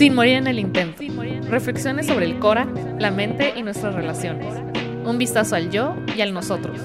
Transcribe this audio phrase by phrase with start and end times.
[0.00, 1.02] Sin morir en el intento.
[1.50, 2.64] Reflexiones sobre el Cora,
[2.98, 4.54] la mente y nuestras relaciones.
[5.04, 6.80] Un vistazo al yo y al nosotros.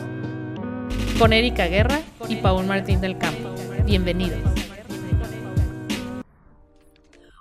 [1.17, 3.55] Con Erika Guerra y Paul Martín del Campo.
[3.85, 4.37] Bienvenidos.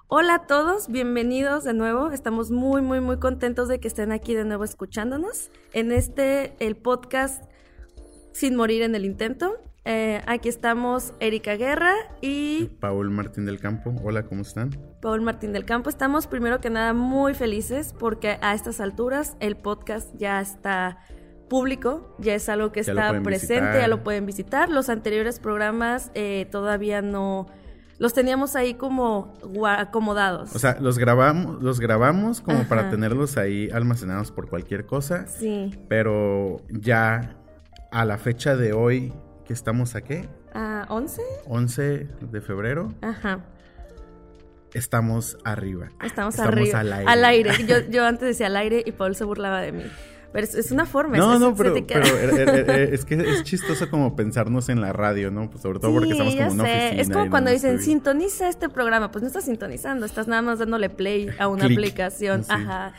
[0.07, 2.13] Hola a todos, bienvenidos de nuevo.
[2.13, 6.77] Estamos muy, muy, muy contentos de que estén aquí de nuevo escuchándonos en este, el
[6.77, 7.43] podcast
[8.33, 9.57] Sin Morir en el Intento.
[9.87, 11.93] Eh, aquí estamos Erika Guerra
[12.23, 13.95] y Paul Martín del Campo.
[14.03, 14.71] Hola, ¿cómo están?
[15.03, 15.91] Paul Martín del Campo.
[15.91, 20.99] Estamos primero que nada muy felices porque a estas alturas el podcast ya está
[21.51, 24.71] público, ya es algo que está presente, ya lo pueden visitar.
[24.71, 27.47] Los anteriores programas eh, todavía no
[27.99, 29.35] los teníamos ahí como
[29.67, 30.57] acomodados.
[30.57, 35.27] O sea, los grabamos, los grabamos como para tenerlos ahí almacenados por cualquier cosa.
[35.27, 35.79] Sí.
[35.89, 37.37] Pero ya
[37.93, 39.13] a la fecha de hoy
[39.47, 40.23] que estamos aquí.
[40.53, 41.23] ¿A 11?
[41.47, 42.95] 11 de febrero.
[43.03, 43.45] Ajá.
[44.73, 45.91] Estamos arriba.
[46.03, 46.81] Estamos, arriba.
[46.81, 47.11] Al aire.
[47.11, 47.51] Al aire.
[47.67, 49.85] Yo, yo antes decía al aire y Paul se burlaba de mí.
[50.35, 51.17] Pero es, una forma.
[51.17, 52.05] No, no, pero, pero
[52.73, 55.49] es que es chistoso como pensarnos en la radio, ¿no?
[55.49, 57.01] Pues sobre todo porque estamos como en una oficina.
[57.01, 59.13] Es como cuando dicen, sintoniza este programa.
[59.13, 62.45] Pues no estás sintonizando, estás nada más dándole play a una aplicación.
[62.49, 62.95] Ajá.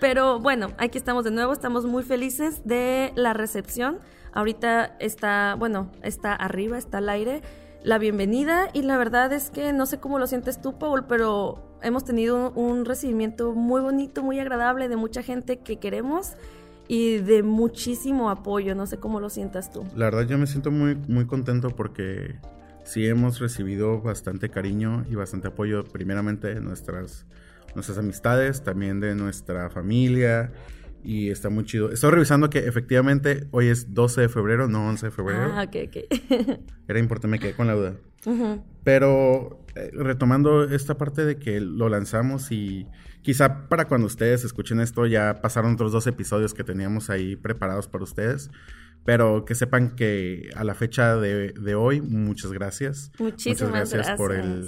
[0.00, 3.98] Pero bueno, aquí estamos de nuevo, estamos muy felices de la recepción.
[4.32, 7.42] Ahorita está, bueno, está arriba, está al aire
[7.82, 11.78] la bienvenida y la verdad es que no sé cómo lo sientes tú, Paul, pero
[11.82, 16.34] hemos tenido un recibimiento muy bonito, muy agradable de mucha gente que queremos
[16.88, 18.74] y de muchísimo apoyo.
[18.74, 19.84] No sé cómo lo sientas tú.
[19.96, 22.36] La verdad yo me siento muy, muy contento porque
[22.84, 27.24] sí hemos recibido bastante cariño y bastante apoyo, primeramente de nuestras,
[27.74, 30.52] nuestras amistades, también de nuestra familia
[31.02, 31.90] y está muy chido.
[31.90, 35.52] Estoy revisando que efectivamente hoy es 12 de febrero, no 11 de febrero.
[35.54, 36.58] Ah, ok, ok.
[36.88, 37.96] Era importante, me quedé con la duda.
[38.84, 42.86] Pero eh, retomando esta parte de que lo lanzamos y
[43.22, 47.88] quizá para cuando ustedes escuchen esto ya pasaron otros dos episodios que teníamos ahí preparados
[47.88, 48.50] para ustedes.
[49.04, 53.10] Pero que sepan que a la fecha de, de hoy, muchas gracias.
[53.18, 54.16] Muchísimas muchas gracias.
[54.18, 54.66] por el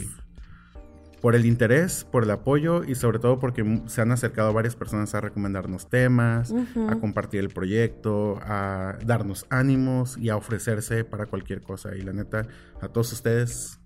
[1.22, 5.14] por el interés, por el apoyo y sobre todo porque se han acercado varias personas
[5.14, 6.52] a recomendarnos temas,
[6.88, 11.94] a compartir el proyecto, a darnos ánimos y a ofrecerse para cualquier cosa.
[11.94, 12.48] Y la neta,
[12.80, 13.78] a todos ustedes,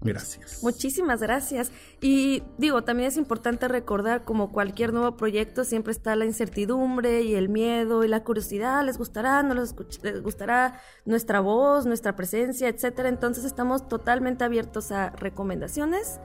[0.00, 0.64] gracias.
[0.64, 1.70] Muchísimas gracias.
[2.00, 7.36] Y digo, también es importante recordar, como cualquier nuevo proyecto, siempre está la incertidumbre y
[7.36, 8.84] el miedo y la curiosidad.
[8.84, 9.44] ¿Les gustará?
[9.44, 13.08] ¿No les, les gustará nuestra voz, nuestra presencia, etcétera?
[13.08, 16.18] Entonces estamos totalmente abiertos a recomendaciones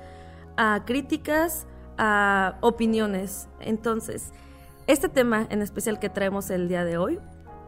[0.60, 1.66] a críticas,
[1.98, 3.48] a opiniones.
[3.62, 4.34] Entonces,
[4.88, 7.18] este tema en especial que traemos el día de hoy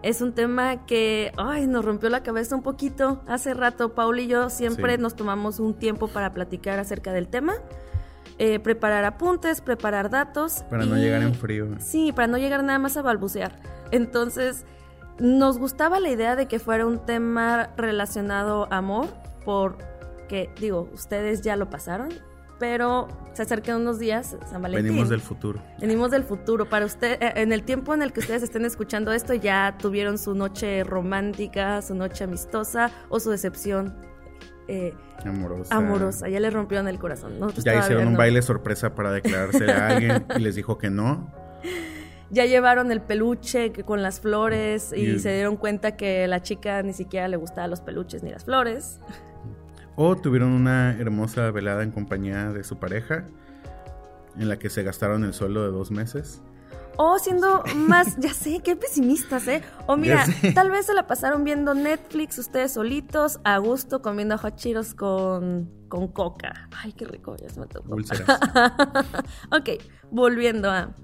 [0.03, 3.23] es un tema que ay, nos rompió la cabeza un poquito.
[3.27, 7.53] Hace rato, Paul y yo siempre nos tomamos un tiempo para platicar acerca del tema.
[8.37, 10.63] Eh, preparar apuntes, preparar datos.
[10.69, 11.69] Para no llegar en frío.
[11.79, 13.53] Sí, para no llegar nada más a balbucear.
[13.91, 14.65] Entonces,
[15.17, 19.07] nos gustaba la idea de que fuera un tema relacionado a amor,
[19.45, 22.09] porque, digo, ustedes ya lo pasaron,
[22.61, 24.89] pero se acercan unos días San Valentín.
[24.89, 25.59] Venimos del futuro.
[25.79, 26.69] Venimos del futuro.
[26.69, 30.19] Para usted, eh, en el tiempo en el que ustedes estén escuchando esto, ya tuvieron
[30.19, 33.95] su noche romántica, su noche amistosa o su decepción
[34.67, 34.93] eh,
[35.25, 35.75] amorosa.
[35.75, 36.29] amorosa.
[36.29, 37.33] Ya le rompieron el corazón.
[37.63, 41.33] ya hicieron un baile sorpresa para declararse a alguien y les dijo que no.
[42.29, 46.83] Ya llevaron el peluche con las flores y, y se dieron cuenta que la chica
[46.83, 48.99] ni siquiera le gustaban los peluches ni las flores.
[50.03, 53.27] O tuvieron una hermosa velada en compañía de su pareja,
[54.35, 56.41] en la que se gastaron el sueldo de dos meses.
[56.97, 59.61] O siendo más, ya sé, qué pesimistas, ¿eh?
[59.85, 60.25] O mira,
[60.55, 66.07] tal vez se la pasaron viendo Netflix ustedes solitos, a gusto, comiendo hachiros con, con
[66.07, 66.67] coca.
[66.83, 67.93] Ay, qué rico, ya se me tocó.
[69.51, 69.69] ok,
[70.09, 70.95] volviendo a...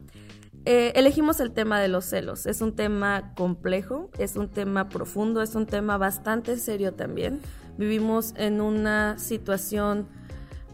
[0.66, 2.48] Eh, elegimos el tema de los celos.
[2.48, 7.42] Es un tema complejo, es un tema profundo, es un tema bastante serio también.
[7.78, 10.08] Vivimos en una situación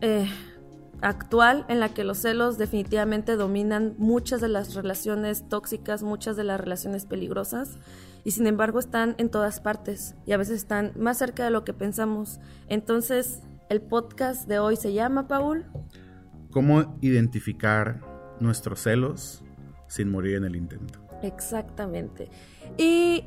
[0.02, 0.30] eh,
[1.02, 6.46] actual en la que los celos definitivamente dominan muchas de las relaciones tóxicas, muchas de
[6.46, 7.78] las relaciones peligrosas
[8.24, 11.66] y sin embargo están en todas partes y a veces están más cerca de lo
[11.66, 12.40] que pensamos.
[12.70, 15.66] Entonces, el podcast de hoy se llama, Paul.
[16.52, 18.02] ¿Cómo identificar
[18.40, 19.44] nuestros celos
[19.88, 21.00] sin morir en el intento?
[21.22, 22.30] Exactamente.
[22.78, 23.26] Y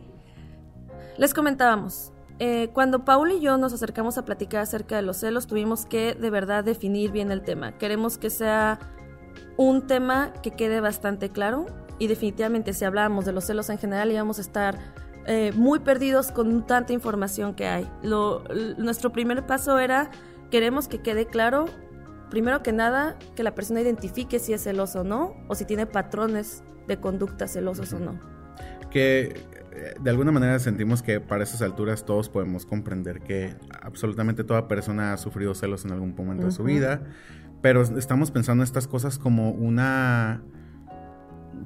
[1.18, 5.46] les comentábamos, eh, cuando Paul y yo nos acercamos a platicar acerca de los celos,
[5.46, 7.78] tuvimos que de verdad definir bien el tema.
[7.78, 8.78] Queremos que sea
[9.56, 11.66] un tema que quede bastante claro
[11.98, 14.78] y definitivamente si hablábamos de los celos en general íbamos a estar
[15.26, 17.90] eh, muy perdidos con tanta información que hay.
[18.76, 20.10] nuestro primer paso era,
[20.50, 21.66] queremos que quede claro
[22.30, 25.86] primero que nada, que la persona identifique si es celoso o no, o si tiene
[25.86, 28.18] patrones de conducta celosos o no.
[28.90, 29.42] Que
[30.00, 35.12] de alguna manera sentimos que para esas alturas todos podemos comprender que absolutamente toda persona
[35.12, 37.02] ha sufrido celos en algún momento de su vida,
[37.62, 40.42] pero estamos pensando estas cosas como una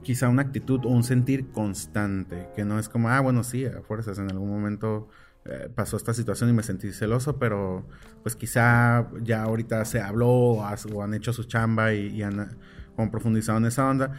[0.02, 3.82] quizá una actitud o un sentir constante, que no es como, ah, bueno, sí, a
[3.82, 5.08] fuerzas en algún momento
[5.44, 7.86] eh, pasó esta situación y me sentí celoso, pero
[8.22, 12.56] pues quizá ya ahorita se habló o, han hecho su chamba y, han,
[13.10, 14.12] profundizado en esa onda,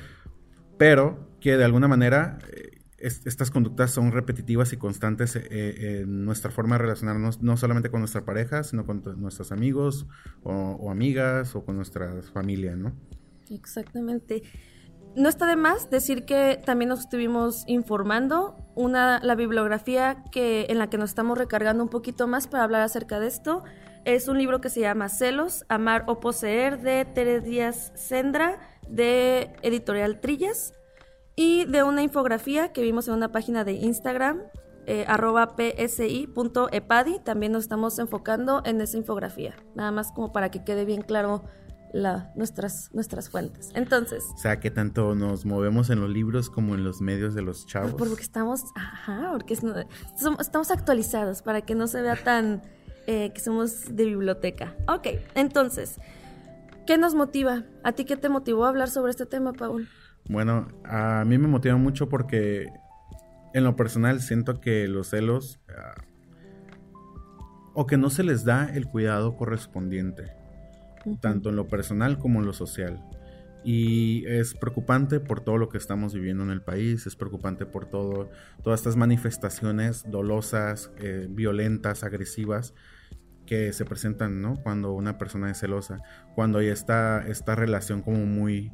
[0.79, 2.70] pero que de alguna manera eh,
[3.01, 8.01] estas conductas son repetitivas y constantes eh, en nuestra forma de relacionarnos, no solamente con
[8.01, 10.07] nuestra pareja, sino con nuestros amigos
[10.43, 12.93] o, o amigas o con nuestra familia, ¿no?
[13.49, 14.43] Exactamente.
[15.15, 20.77] No está de más decir que también nos estuvimos informando una la bibliografía que en
[20.77, 23.63] la que nos estamos recargando un poquito más para hablar acerca de esto
[24.05, 29.51] es un libro que se llama Celos, Amar o Poseer de Tere Díaz Sendra de
[29.61, 30.73] Editorial Trillas
[31.41, 34.43] y de una infografía que vimos en una página de Instagram
[34.85, 40.63] eh, arroba psi.epadi también nos estamos enfocando en esa infografía nada más como para que
[40.63, 41.43] quede bien claro
[41.93, 43.71] la, nuestras, nuestras fuentes.
[43.73, 44.23] Entonces.
[44.33, 47.65] O sea, que tanto nos movemos en los libros como en los medios de los
[47.65, 47.95] chavos.
[47.95, 49.53] Porque estamos, ajá, porque
[50.39, 52.61] estamos actualizados para que no se vea tan
[53.07, 54.73] eh, que somos de biblioteca.
[54.87, 55.97] Ok, entonces,
[56.87, 57.63] ¿qué nos motiva?
[57.83, 59.89] ¿A ti qué te motivó a hablar sobre este tema, Paul?
[60.31, 62.67] Bueno, a mí me motiva mucho porque
[63.53, 66.01] en lo personal siento que los celos ah,
[67.73, 70.31] o que no se les da el cuidado correspondiente
[71.19, 73.03] tanto en lo personal como en lo social.
[73.63, 77.85] Y es preocupante por todo lo que estamos viviendo en el país, es preocupante por
[77.85, 78.29] todo,
[78.63, 82.73] todas estas manifestaciones dolosas, eh, violentas, agresivas
[83.45, 84.55] que se presentan, ¿no?
[84.63, 85.99] Cuando una persona es celosa,
[86.35, 88.71] cuando hay esta, esta relación como muy,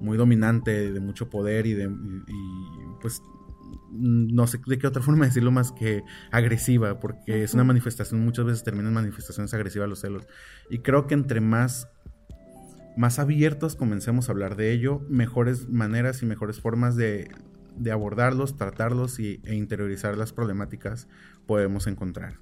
[0.00, 1.90] muy dominante, de mucho poder y de,
[3.00, 3.22] pues
[3.92, 8.44] no sé de qué otra forma decirlo más que agresiva, porque es una manifestación, muchas
[8.44, 10.26] veces terminan manifestaciones agresivas los celos.
[10.70, 11.88] Y creo que entre más,
[12.96, 17.30] más abiertos comencemos a hablar de ello, mejores maneras y mejores formas de,
[17.90, 21.08] abordarlos, tratarlos y, e interiorizar las problemáticas
[21.46, 22.38] podemos encontrar.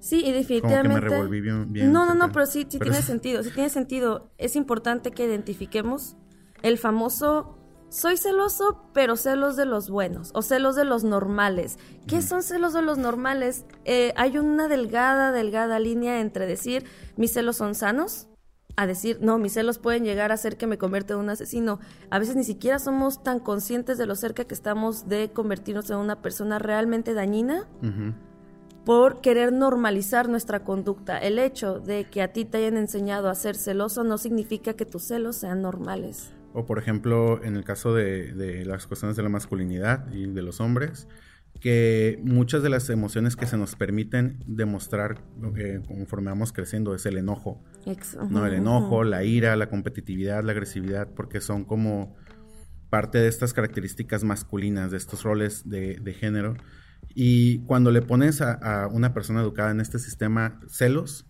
[0.00, 1.86] Sí, y definitivamente.
[1.86, 3.44] no, no, no, pero sí, sí tiene sentido.
[3.44, 4.32] Sí tiene sentido.
[4.36, 6.16] Es importante que identifiquemos
[6.62, 7.58] el famoso
[7.92, 11.78] soy celoso, pero celos de los buenos o celos de los normales.
[12.06, 13.66] ¿Qué son celos de los normales?
[13.84, 16.86] Eh, hay una delgada, delgada línea entre decir
[17.16, 18.28] mis celos son sanos
[18.76, 21.80] a decir, no, mis celos pueden llegar a hacer que me convierta en un asesino.
[22.08, 25.98] A veces ni siquiera somos tan conscientes de lo cerca que estamos de convertirnos en
[25.98, 27.68] una persona realmente dañina.
[28.84, 31.16] por querer normalizar nuestra conducta.
[31.18, 34.86] El hecho de que a ti te hayan enseñado a ser celoso no significa que
[34.86, 36.32] tus celos sean normales.
[36.54, 40.60] O por ejemplo, en el caso de, las cuestiones de la masculinidad y de los
[40.60, 41.08] hombres,
[41.60, 45.22] que muchas de las emociones que se nos permiten demostrar
[45.56, 47.62] eh, conforme vamos creciendo es el enojo.
[48.28, 48.46] ¿no?
[48.46, 52.16] El enojo, la ira, la competitividad, la agresividad, porque son como
[52.90, 56.56] parte de estas características masculinas, de estos roles de, género.
[57.14, 61.26] Y cuando le pones a, una persona educada en este sistema celos,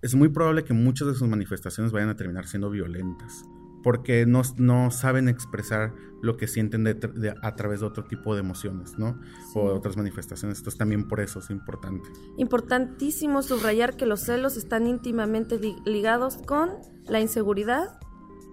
[0.00, 3.44] es muy probable que muchas de sus manifestaciones vayan a terminar siendo violentas
[3.82, 8.98] porque no, no, saben expresar lo que sienten a través de otro tipo de emociones,
[8.98, 9.18] ¿no?
[9.54, 10.58] O de otras manifestaciones.
[10.58, 12.08] Entonces también por eso es importante.
[12.36, 16.70] Importantísimo subrayar que los celos están íntimamente ligados con
[17.06, 17.98] la inseguridad,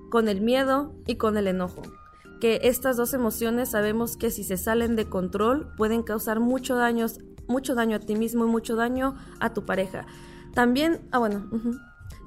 [0.09, 1.83] con el miedo y con el enojo.
[2.41, 7.05] Que estas dos emociones sabemos que si se salen de control pueden causar mucho daño,
[7.47, 10.05] mucho daño a ti mismo y mucho daño a tu pareja.
[10.53, 11.47] También, ah bueno,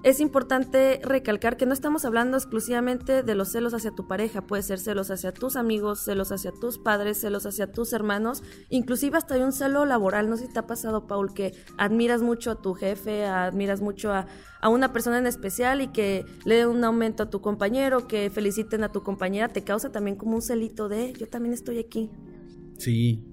[0.03, 4.63] es importante recalcar que no estamos hablando exclusivamente de los celos hacia tu pareja, puede
[4.63, 9.35] ser celos hacia tus amigos, celos hacia tus padres, celos hacia tus hermanos, inclusive hasta
[9.35, 12.61] hay un celo laboral, no sé si te ha pasado, Paul, que admiras mucho a
[12.61, 14.27] tu jefe, admiras mucho a,
[14.61, 18.29] a una persona en especial y que le den un aumento a tu compañero, que
[18.29, 22.11] feliciten a tu compañera, te causa también como un celito de yo también estoy aquí.
[22.79, 23.25] Sí,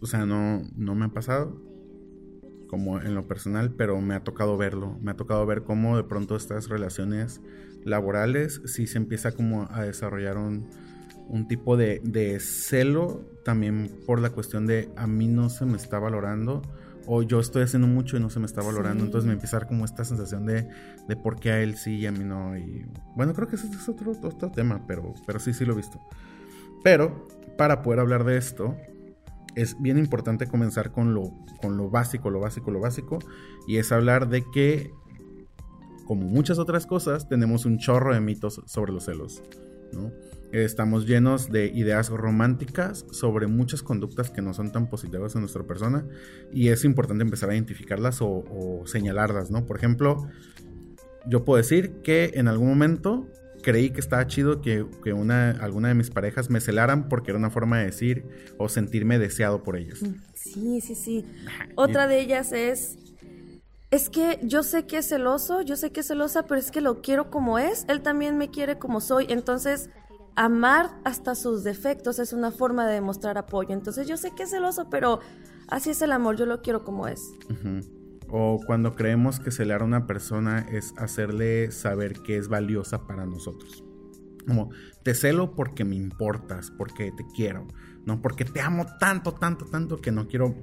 [0.00, 1.65] o sea, no, no me ha pasado,
[2.66, 6.04] como en lo personal, pero me ha tocado verlo, me ha tocado ver cómo de
[6.04, 7.40] pronto estas relaciones
[7.84, 10.68] laborales sí se empieza como a desarrollar un,
[11.28, 15.76] un tipo de, de, celo también por la cuestión de a mí no se me
[15.76, 16.62] está valorando
[17.06, 19.60] o yo estoy haciendo mucho y no se me está valorando, entonces me empieza a
[19.60, 20.68] dar como esta sensación de,
[21.06, 22.58] de por qué a él sí y a mí no.
[22.58, 25.76] Y bueno, creo que ese es otro, otro tema, pero, pero sí, sí lo he
[25.76, 26.00] visto.
[26.82, 28.76] Pero para poder hablar de esto,
[29.56, 33.18] es bien importante comenzar con lo, con lo básico, lo básico, lo básico,
[33.66, 34.92] y es hablar de que
[36.06, 39.42] como muchas otras cosas, tenemos un chorro de mitos sobre los celos,
[39.92, 40.12] ¿no?
[40.52, 45.64] Estamos llenos de ideas románticas sobre muchas conductas que no son tan positivas en nuestra
[45.64, 46.06] persona
[46.52, 49.66] y es importante empezar a identificarlas o, señalarlas, ¿no?
[49.66, 50.28] Por ejemplo,
[51.26, 53.26] yo puedo decir que en algún momento
[53.66, 57.50] creí que estaba chido que, una, alguna de mis parejas me celaran porque era una
[57.50, 58.24] forma de decir
[58.58, 60.02] o sentirme deseado por ellas.
[60.02, 61.24] Mm, sí, sí, sí.
[61.74, 62.96] Otra de ellas es,
[63.90, 66.80] es que yo sé que es celoso, yo sé que es celosa, pero es que
[66.80, 69.90] lo quiero como es, él también me quiere como soy, entonces
[70.36, 73.70] amar hasta sus defectos es una forma de demostrar apoyo.
[73.70, 75.18] Entonces yo sé que es celoso, pero
[75.66, 77.20] así es el amor, yo lo quiero como es.
[78.28, 83.24] O cuando creemos que celar a una persona es hacerle saber que es valiosa para
[83.26, 83.84] nosotros.
[84.46, 84.70] Como,
[85.02, 87.66] te celo porque me importas, porque te quiero,
[88.04, 88.20] ¿no?
[88.20, 90.54] Porque te amo tanto, tanto, tanto que no quiero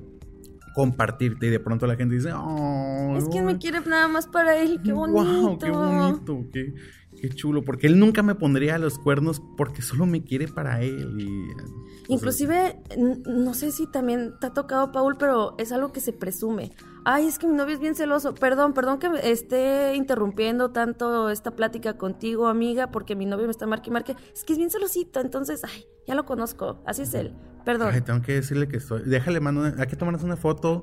[0.74, 4.58] compartirte y de pronto la gente dice, oh, es que me quiere nada más para
[4.58, 5.24] él, qué bonito.
[5.24, 6.74] Wow, qué bonito, qué,
[7.22, 11.16] qué chulo, porque él nunca me pondría los cuernos porque solo me quiere para él.
[11.20, 16.12] Y, Inclusive, no sé si también te ha tocado, Paul, pero es algo que se
[16.12, 16.72] presume.
[17.06, 18.34] Ay, es que mi novio es bien celoso.
[18.34, 23.68] Perdón, perdón que esté interrumpiendo tanto esta plática contigo, amiga, porque mi novio me está
[23.68, 24.16] marque y marque.
[24.34, 26.80] Es que es bien celosito, entonces, ay, ya lo conozco.
[26.86, 27.34] Así es él.
[27.66, 27.92] Perdón.
[27.94, 29.04] Ay, tengo que decirle que estoy.
[29.04, 29.64] Déjale, mando.
[29.64, 30.82] Hay que tomarnos una foto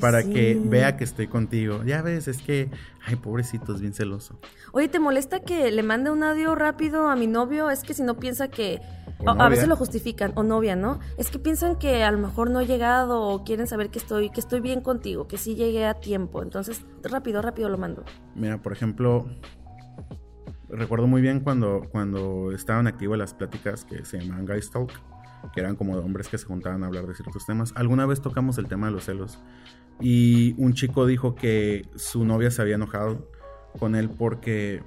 [0.00, 1.82] para que vea que estoy contigo.
[1.84, 2.70] Ya ves, es que.
[3.06, 4.38] Ay, pobrecito, es bien celoso.
[4.72, 7.70] Oye, ¿te molesta que le mande un audio rápido a mi novio?
[7.70, 8.80] Es que si no piensa que.
[9.24, 11.00] a veces lo justifican, o novia, ¿no?
[11.16, 14.28] Es que piensan que a lo mejor no he llegado o quieren saber que estoy,
[14.30, 16.42] que estoy bien contigo, que sí llegué a tiempo.
[16.42, 18.04] Entonces, rápido, rápido lo mando.
[18.34, 19.26] Mira, por ejemplo,
[20.68, 24.92] recuerdo muy bien cuando, cuando estaban activas las pláticas que se llamaban Guys Talk
[25.54, 27.72] que eran como hombres que se juntaban a hablar de ciertos temas.
[27.76, 29.38] Alguna vez tocamos el tema de los celos
[30.00, 33.28] y un chico dijo que su novia se había enojado
[33.78, 34.82] con él porque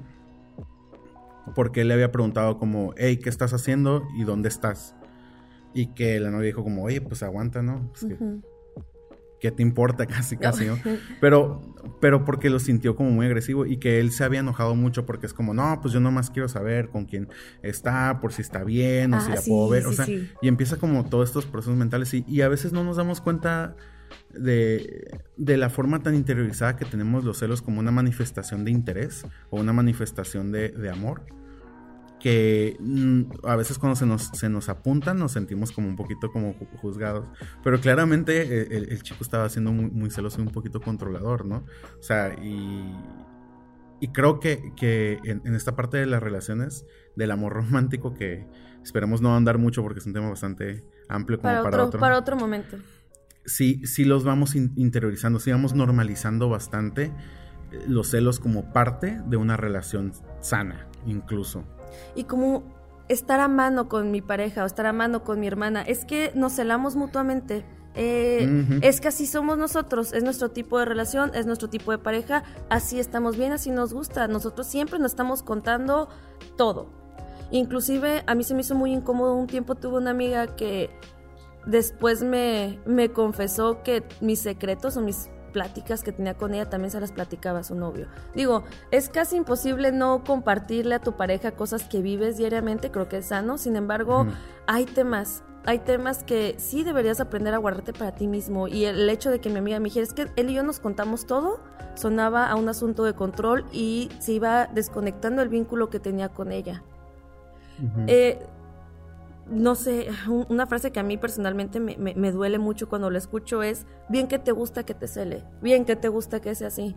[1.56, 4.96] porque él le había preguntado como, hey, ¿qué estás haciendo y dónde estás?
[5.74, 7.92] Y que la novia dijo como, oye, pues aguanta, ¿no?
[9.42, 10.06] ¿Qué te importa?
[10.06, 10.78] Casi, casi, ¿no?
[11.20, 11.62] Pero,
[12.00, 15.26] pero porque lo sintió como muy agresivo y que él se había enojado mucho porque
[15.26, 17.28] es como, no, pues yo nomás quiero saber con quién
[17.64, 21.06] está, por si está bien o si la puedo ver, o sea, y empieza como
[21.06, 23.76] todos estos procesos mentales y, y a veces no nos damos cuenta
[24.34, 29.26] de, de, la forma tan interiorizada que tenemos los celos como una manifestación de interés
[29.50, 31.24] o una manifestación de, de amor
[32.22, 36.32] que mm, a veces cuando se nos, se nos apuntan nos sentimos como un poquito
[36.32, 37.28] como juzgados.
[37.64, 41.66] Pero claramente eh, el, chico estaba siendo muy, celoso y un poquito controlador, ¿no?
[42.00, 42.96] O sea, y,
[44.00, 46.86] y creo que, que en, esta parte de las relaciones,
[47.16, 48.46] del amor romántico, que
[48.84, 52.18] esperemos no andar mucho porque es un tema bastante amplio como para, para otro, Para
[52.18, 52.78] otro momento.
[53.46, 57.06] Sí, sí los vamos interiorizando, sí vamos normalizando bastante
[57.72, 61.66] eh, los celos como parte de una relación sana, incluso
[62.16, 62.64] y como
[63.08, 66.32] estar a mano con mi pareja o estar a mano con mi hermana, es que
[66.36, 67.66] nos celamos mutuamente.
[67.94, 71.98] Eh, es que así somos nosotros, es nuestro tipo de relación, es nuestro tipo de
[71.98, 74.28] pareja, así estamos bien, así nos gusta.
[74.28, 76.08] Nosotros siempre nos estamos contando
[76.56, 76.88] todo.
[77.52, 80.90] Inclusive a mí se me hizo muy incómodo, un tiempo tuve una amiga que
[81.66, 86.92] después me, me confesó que mis secretos o mis pláticas que tenía con ella también
[86.92, 88.08] se las platicaba a su novio.
[88.34, 93.18] Digo, es casi imposible no compartirle a tu pareja cosas que vives diariamente, creo que
[93.18, 94.26] es sano, sin embargo,
[94.68, 98.68] hay temas hay temas que sí deberías aprender a guardarte para ti mismo.
[98.68, 100.80] Y el hecho de que mi amiga me dijera, es que él y yo nos
[100.80, 101.60] contamos todo,
[101.94, 106.52] sonaba a un asunto de control y se iba desconectando el vínculo que tenía con
[106.52, 106.84] ella.
[108.08, 108.40] eh,
[109.50, 110.08] no sé,
[110.50, 114.40] una frase que a mí personalmente me, duele mucho cuando la escucho es, bien que
[114.40, 116.96] te gusta que te cele, bien que te gusta que sea así.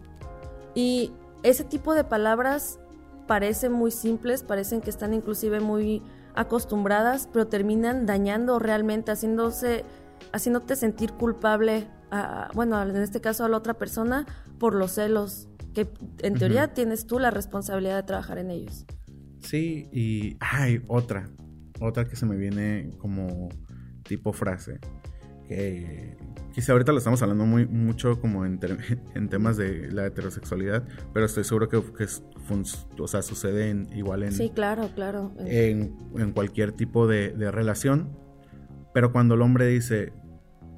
[0.75, 2.79] Y ese tipo de palabras
[3.27, 6.03] parecen muy simples, parecen que están inclusive muy
[6.35, 9.85] acostumbradas, pero terminan dañando realmente, haciéndose,
[10.33, 14.27] haciéndote sentir culpable, a, bueno, en este caso a la otra persona,
[14.59, 15.89] por los celos, que
[16.21, 18.85] en teoría tienes tú la responsabilidad de trabajar en ellos.
[19.41, 21.29] Sí, y hay otra,
[21.85, 23.49] otra que se me viene como
[24.03, 24.79] tipo frase.
[25.49, 26.17] Que
[26.55, 28.59] quizá ahorita lo estamos hablando muy mucho como en,
[29.15, 32.07] en temas de la heterosexualidad, pero estoy seguro que, que
[32.99, 34.33] o sea, sucede en, igual en...
[34.33, 35.33] Sí, claro, claro.
[35.39, 38.17] En, en cualquier tipo de, de, relación.
[38.93, 40.13] Pero cuando el hombre dice,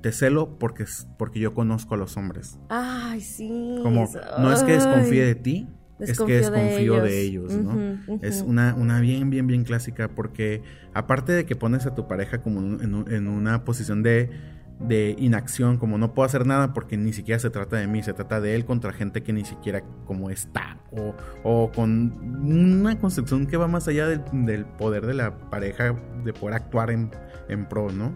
[0.03, 0.85] te celo porque,
[1.19, 2.59] porque yo conozco a los hombres.
[2.69, 3.81] Ay, sí.
[3.83, 4.09] Como,
[4.39, 5.69] no es que desconfíe de ti,
[5.99, 7.99] es que desconfío de ellos, ¿no?
[8.23, 10.63] Es una, una bien, bien, bien clásica porque
[10.95, 14.31] aparte de que pones a tu pareja como en, una posición de
[14.79, 18.13] de inacción, como no puedo hacer nada porque ni siquiera se trata de mí, se
[18.13, 22.13] trata de él contra gente que ni siquiera como está, o, o con
[22.45, 27.11] una construcción que va más allá del, poder de la pareja de poder actuar en,
[27.49, 28.13] en, pro, ¿no?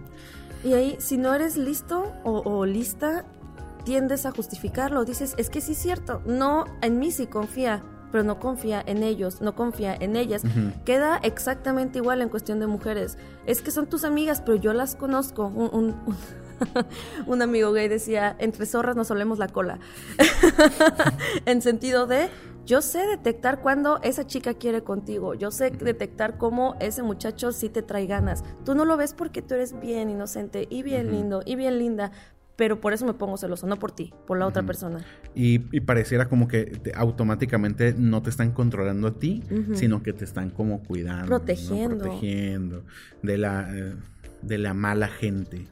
[0.62, 3.24] Y ahí, si no eres listo o, o lista,
[3.84, 8.24] tiendes a justificarlo, dices, es que sí es cierto, no, en mí sí confía, pero
[8.24, 10.42] no confía en ellos, no confía en ellas.
[10.84, 13.18] Queda exactamente igual en cuestión de mujeres.
[13.46, 15.46] Es que son tus amigas, pero yo las conozco.
[15.46, 15.94] Un,
[17.26, 19.78] un, amigo gay decía, entre zorras nos solemos la cola.
[21.46, 22.28] en sentido de,
[22.66, 27.68] yo sé detectar cuando esa chica quiere contigo, yo sé detectar cómo ese muchacho sí
[27.68, 28.44] te trae ganas.
[28.64, 32.12] Tú no lo ves porque tú eres bien inocente y bien lindo y bien linda,
[32.60, 35.02] pero por eso me pongo celoso, no por ti, por la otra persona.
[35.34, 40.50] Y, pareciera como que automáticamente no te están controlando a ti, sino que te están
[40.50, 41.24] como cuidando.
[41.24, 42.04] Protegiendo.
[42.04, 42.84] Protegiendo
[43.22, 43.94] de la, eh,
[44.42, 45.68] de la mala gente.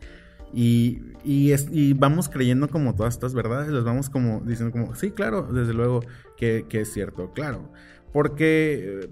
[0.55, 4.95] Y, y, es, y, vamos creyendo como todas estas verdades, las vamos como diciendo como,
[4.95, 6.01] sí, claro, desde luego
[6.39, 7.71] que, que es cierto, claro.
[8.15, 9.11] Porque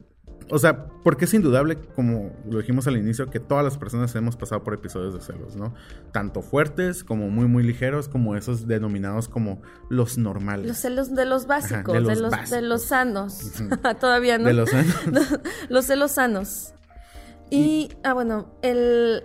[0.49, 4.37] o sea, porque es indudable, como lo dijimos al inicio, que todas las personas hemos
[4.37, 5.75] pasado por episodios de celos, ¿no?
[6.13, 10.69] Tanto fuertes como muy, muy ligeros, como esos denominados como los normales.
[10.69, 13.53] Los celos de los básicos, de, los de, los sanos.
[14.01, 14.47] Todavía no.
[14.47, 15.41] De los sanos.
[15.69, 16.75] los celos sanos.
[17.51, 19.25] Y, ah, bueno, el...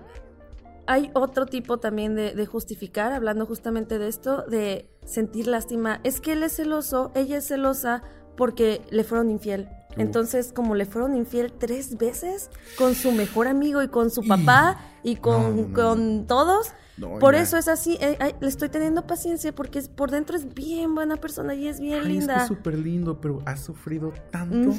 [0.88, 6.02] Hay otro tipo también de, de justificar, hablando justamente de esto, de sentir lástima.
[6.04, 8.02] Es que él es celoso, ella es celosa
[8.36, 13.84] porque le fueron infiel entonces, como le fueron infiel tres veces con su mejor amigo
[13.84, 16.74] y con su papá y con, con todos,
[17.20, 17.98] por eso es así.
[18.00, 22.08] Eh, le estoy teniendo paciencia porque por dentro es bien buena persona y es bien
[22.08, 22.42] linda.
[22.42, 24.72] Es súper lindo, pero ha sufrido tanto.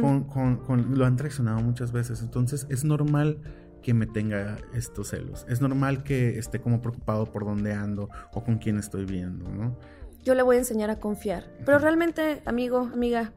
[0.00, 2.22] Con, con, lo han traicionado muchas veces.
[2.22, 3.38] Entonces, es normal
[3.82, 5.44] que me tenga estos celos.
[5.48, 9.76] Es normal que esté como preocupado por dónde ando o con quién estoy viendo, ¿no?
[10.22, 11.44] Yo le voy a enseñar a confiar.
[11.66, 13.34] Pero realmente, amigo, amiga,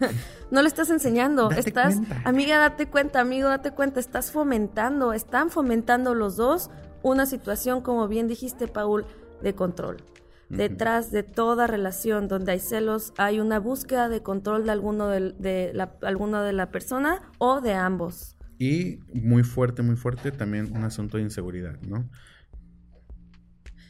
[0.50, 6.14] no le estás enseñando, estás, amiga, date cuenta, amigo, date cuenta, estás fomentando, están fomentando
[6.14, 6.70] los dos
[7.02, 9.04] una situación, como bien dijiste, Paul,
[9.42, 9.98] de control.
[10.48, 15.70] Detrás de toda relación donde hay celos, hay una búsqueda de control de alguno de,
[15.72, 18.36] la, alguno de la persona o de ambos.
[18.58, 22.06] Y muy fuerte, muy fuerte, también un asunto de inseguridad, ¿no?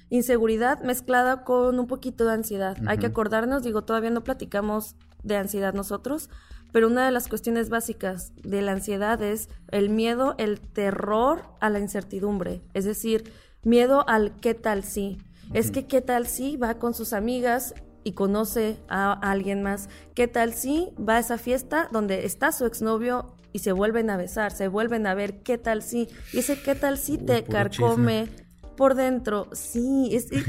[0.08, 2.76] Inseguridad mezclada con un poquito de ansiedad.
[2.86, 6.30] Hay que acordarnos, digo, todavía no platicamos de ansiedad nosotros,
[6.72, 11.68] pero una de las cuestiones básicas de la ansiedad es el miedo, el terror a
[11.68, 13.32] la incertidumbre, es decir,
[13.62, 15.18] miedo al qué tal si.
[15.52, 19.88] Es que qué tal si va con sus amigas y conoce a, alguien más.
[20.14, 24.16] ¿Qué tal si va a esa fiesta donde está su exnovio y se vuelven a
[24.16, 25.42] besar, se vuelven a ver?
[25.42, 26.08] ¿Qué tal si?
[26.32, 28.28] Y ese qué tal si te carcome
[28.76, 29.48] por dentro.
[29.52, 30.42] Sí, es, y,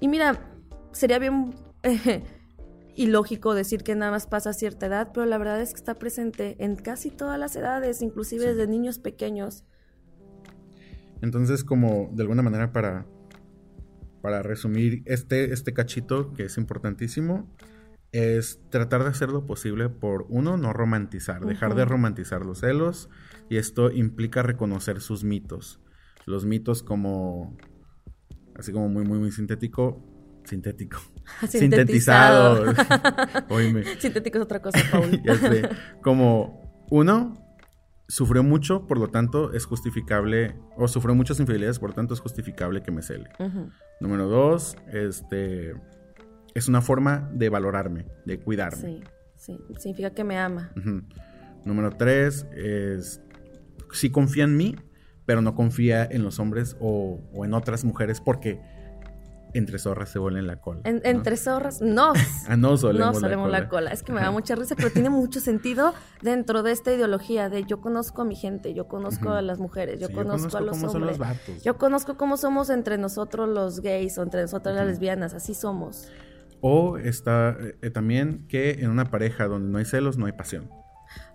[0.00, 0.38] y, mira,
[0.92, 1.88] sería bien y
[3.06, 5.94] lógico decir que nada más pasa a cierta edad, pero la verdad es que está
[5.94, 9.64] presente en casi todas las edades, inclusive desde niños pequeños.
[11.22, 13.06] Entonces, como de alguna manera para,
[14.22, 17.48] para resumir este, este cachito, que es importantísimo,
[18.12, 23.08] es tratar de hacer lo posible por, uno, no romantizar, dejar de romantizar los celos,
[23.48, 25.80] y esto implica reconocer sus mitos.
[26.26, 27.56] Los mitos como,
[28.56, 30.04] así como muy, muy, muy sintético,
[30.44, 30.98] sintético,
[31.48, 32.66] Sintetizado.
[33.98, 35.22] Sintético es otra cosa, Paul.
[35.24, 35.68] ya sé.
[36.02, 37.34] Como uno
[38.08, 42.20] sufrió mucho, por lo tanto es justificable, o sufrió muchas infidelidades, por lo tanto es
[42.20, 43.30] justificable que me cele.
[44.00, 45.74] Número dos, este,
[46.54, 48.76] es una forma de valorarme, de cuidarme.
[48.76, 49.04] Sí,
[49.36, 50.72] sí, significa que me ama.
[51.64, 53.20] Número tres, es,
[53.92, 54.74] sí confía en mí,
[55.24, 58.60] pero no confía en los hombres o, o en otras mujeres porque
[59.54, 60.80] entre zorras se vuelven la cola.
[60.84, 62.12] Entre zorras, no.
[62.48, 63.90] ah, no solemos, la, cola.
[63.90, 67.64] Es que me da mucha risa, pero tiene mucho sentido dentro de esta ideología de
[67.64, 71.18] yo conozco a mi gente, yo conozco a las mujeres, yo, conozco, a los hombres.
[71.62, 76.10] yo conozco cómo somos entre nosotros los gays o entre nosotras las lesbianas, así somos.
[76.60, 80.70] O está eh, también que en una pareja donde no hay celos, no hay pasión.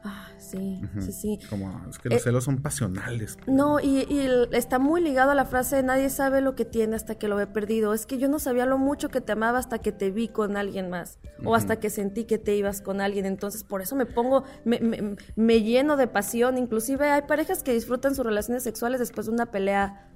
[0.03, 1.39] Ah, sí, sí, sí.
[1.49, 3.37] Como, es que los eh, celos son pasionales.
[3.47, 4.05] No, y,
[4.51, 7.47] está muy ligado a la frase nadie sabe lo que tiene hasta que lo ve
[7.47, 7.93] perdido.
[7.93, 10.57] Es que yo no sabía lo mucho que te amaba hasta que te vi con
[10.57, 11.19] alguien más.
[11.43, 13.25] O hasta que sentí que te ibas con alguien.
[13.25, 14.79] Entonces, por eso me pongo, me,
[15.35, 16.57] me, lleno de pasión.
[16.57, 20.11] Inclusive hay parejas que disfrutan sus relaciones sexuales después de una pelea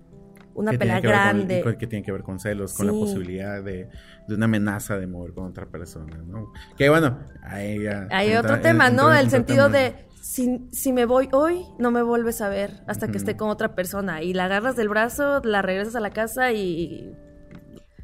[0.59, 1.63] una pelea grande.
[1.79, 3.89] que tiene que ver con celos, con la posibilidad de,
[4.27, 6.51] de, una amenaza de mover con otra persona, ¿no?
[6.77, 9.13] Que bueno, hay otro tema, ¿no?
[9.13, 10.08] El sentido de
[10.39, 13.75] si, si me voy hoy, no me vuelves a ver hasta que esté con otra
[13.75, 14.23] persona.
[14.23, 17.13] Y la agarras del brazo, la regresas a la casa y...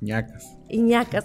[0.01, 0.57] ñacas.
[0.69, 1.23] Y ñacas.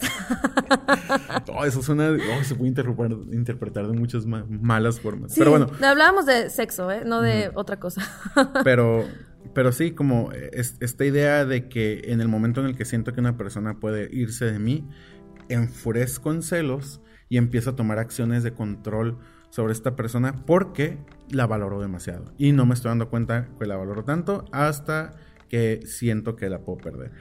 [1.53, 2.11] oh, eso suena...
[2.11, 5.35] Oh, se puede interpretar, interpretar de muchas malas formas.
[5.37, 5.67] Pero bueno.
[5.83, 7.03] Hablábamos de sexo, ¿eh?
[7.05, 8.03] No de otra cosa.
[8.65, 9.05] pero...
[9.55, 13.21] Pero sí, como esta idea de que en el momento en el que siento que
[13.21, 14.87] una persona puede irse de mí,
[15.49, 19.19] enfurezco en celos y empiezo a tomar acciones de control
[19.51, 22.33] sobre esta persona porque la valoro demasiado.
[22.39, 25.13] Y no me estoy dando cuenta que la valoro tanto hasta
[25.49, 27.13] que siento que la puedo perder.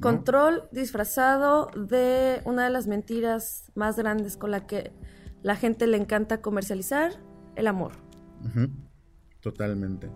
[0.00, 4.92] Control disfrazado de una de las mentiras más grandes con la que
[5.42, 7.12] la gente le encanta comercializar,
[7.54, 7.92] el amor.
[9.40, 10.10] Totalmente.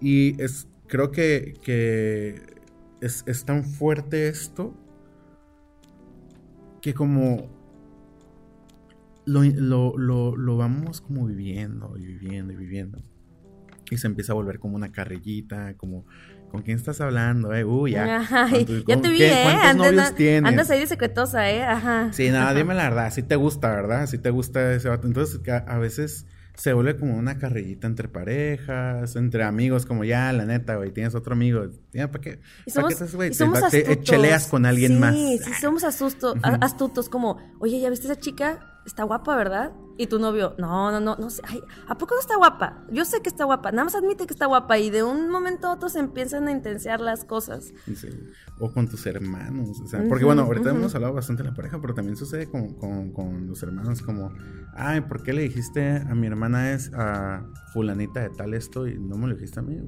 [0.00, 2.60] Y es, creo que, que
[3.00, 4.74] es, es tan fuerte esto
[6.80, 7.57] que como
[9.28, 12.98] lo, lo, lo, vamos como viviendo y viviendo y viviendo.
[13.90, 16.04] Y se empieza a volver como una carrillita, como,
[16.50, 17.54] ¿con quién estás hablando?
[17.54, 17.64] Eh?
[17.64, 18.22] Uy, ya.
[18.86, 19.42] ya te vi, ¿eh?
[19.44, 20.50] ¿Cuántos novios tienes?
[20.50, 21.62] Andas ahí de secretosa, ¿eh?
[21.62, 22.12] Ajá.
[22.12, 24.06] Sí, nada, dime la verdad, si te gusta, ¿verdad?
[24.06, 25.06] Si te gusta ese vato.
[25.06, 26.26] Entonces, a veces
[26.58, 31.14] se vuelve como una carrillita entre parejas, entre amigos, como ya, la neta, güey, tienes
[31.14, 32.40] otro amigo, ya, ¿para qué?
[32.66, 35.14] Y somos, ¿para somos te, cheleas con alguien más.
[35.14, 38.82] Sí, sí, somos astutos, como, oye, ¿ya viste esa chica?
[38.84, 39.72] Está guapa, ¿verdad?
[40.00, 42.84] Y tu novio, no, no, no, no sé, ay, ¿a poco no está guapa?
[42.88, 45.66] Yo sé que está guapa, nada más admite que está guapa y de un momento
[45.66, 47.72] a otro se empiezan a intensiar las cosas.
[47.96, 48.08] Sí.
[48.60, 51.80] O con tus hermanos, o sea, porque bueno, ahorita hemos hablado bastante de la pareja,
[51.80, 54.32] pero también sucede con, con, con, los hermanos, como,
[54.72, 59.00] ay, ¿por qué le dijiste a mi hermana es a fulanita de tal esto y
[59.00, 59.80] no me lo dijiste a mí?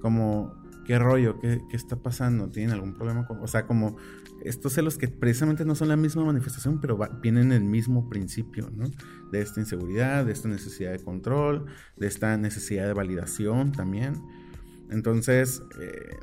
[0.00, 0.54] Como,
[0.86, 1.38] ¿qué rollo?
[1.40, 2.50] ¿Qué, qué está pasando?
[2.50, 3.26] ¿Tienen algún problema?
[3.26, 3.98] Con, o sea, como
[4.44, 8.84] estos celos que precisamente no son la misma manifestación, pero vienen el mismo principio, ¿no?
[9.30, 14.22] De esta inseguridad, de esta necesidad de control, de esta necesidad de validación también.
[14.90, 16.16] Entonces, eh,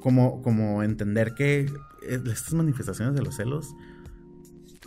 [0.00, 1.60] como, como entender que
[2.02, 3.74] eh, estas manifestaciones de los celos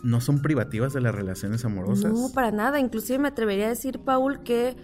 [0.04, 2.12] no son privativas de las relaciones amorosas.
[2.12, 2.80] No, para nada.
[2.80, 4.76] Inclusive me atrevería a decir, Paul, que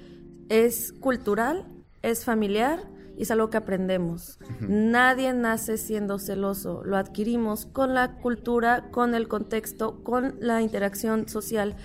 [0.48, 1.68] es cultural,
[2.02, 2.90] es familiar
[3.20, 4.40] y es algo que aprendemos.
[4.62, 11.28] Nadie nace siendo celoso, lo adquirimos con la cultura, con el contexto, con la interacción
[11.28, 11.76] social.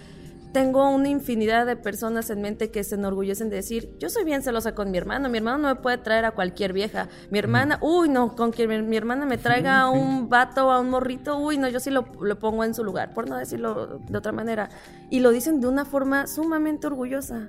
[0.53, 4.45] Tengo una infinidad de personas en mente que se enorgullecen de decir, yo soy bien
[4.45, 7.81] celosa con mi hermano, mi hermano no me puede traer a cualquier vieja, mi hermana,
[7.83, 11.37] uy no, con quien mi, hermana me traiga a un vato o a un morrito,
[11.37, 14.31] uy no, yo sí lo, lo pongo en su lugar, por no decirlo de otra
[14.31, 14.69] manera.
[15.11, 17.49] Y lo dicen de una forma sumamente orgullosa.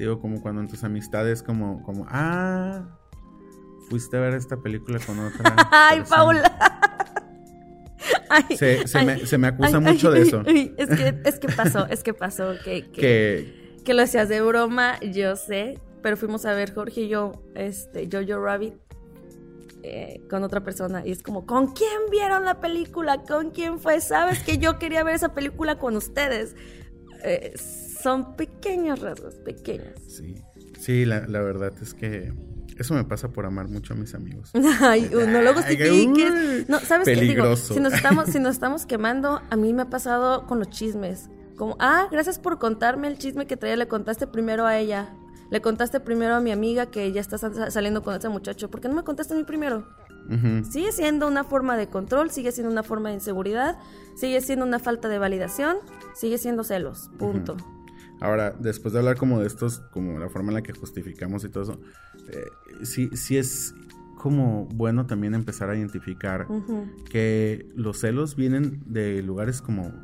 [0.00, 2.96] Sí, o como cuando en tus amistades, como, como, ah,
[3.90, 5.54] fuiste a ver esta película con otra.
[5.70, 6.50] ¡Ay, Paula!
[8.56, 10.40] se, se, me, acusa mucho de eso.
[10.46, 14.98] es, que, es que pasó, es que pasó, que, que, que, lo hacías de broma,
[15.00, 18.76] yo sé, pero fuimos a ver Jorge y yo, este, Jojo Rabbit,
[19.82, 23.18] eh, con otra persona y es como, ¿con quién vieron la película?
[23.18, 24.00] ¿Con quién fue?
[24.00, 26.56] ¿Sabes que yo quería ver esa película con ustedes?
[27.22, 27.52] Eh,
[28.02, 29.94] son pequeños rasgos, pequeños.
[30.06, 30.34] Sí,
[30.78, 32.32] sí, la, la, verdad es que
[32.76, 34.50] eso me pasa por amar mucho a mis amigos.
[34.80, 36.68] Ay, no lo justifiques.
[36.68, 37.56] No, ¿sabes qué digo?
[37.56, 41.28] Si nos, estamos, si nos estamos quemando, a mí me ha pasado con los chismes.
[41.56, 45.14] Como, ah, gracias por contarme el chisme que traía, le contaste primero a ella.
[45.50, 47.36] Le contaste primero a mi amiga que ya está
[47.70, 48.70] saliendo con ese muchacho.
[48.70, 49.86] ¿Por qué no me contaste a mí primero?
[50.70, 53.78] Sigue siendo una forma de control, sigue siendo una forma de inseguridad,
[54.14, 55.78] sigue siendo una falta de validación,
[56.14, 57.10] sigue siendo celos.
[57.18, 57.56] Punto.
[58.20, 61.48] Ahora, después de hablar como de estos, como la forma en la que justificamos y
[61.48, 61.80] todo eso,
[62.28, 62.44] eh,
[62.84, 63.74] sí, sí es
[64.16, 66.46] como bueno también empezar a identificar
[67.08, 69.94] que los celos vienen de lugares como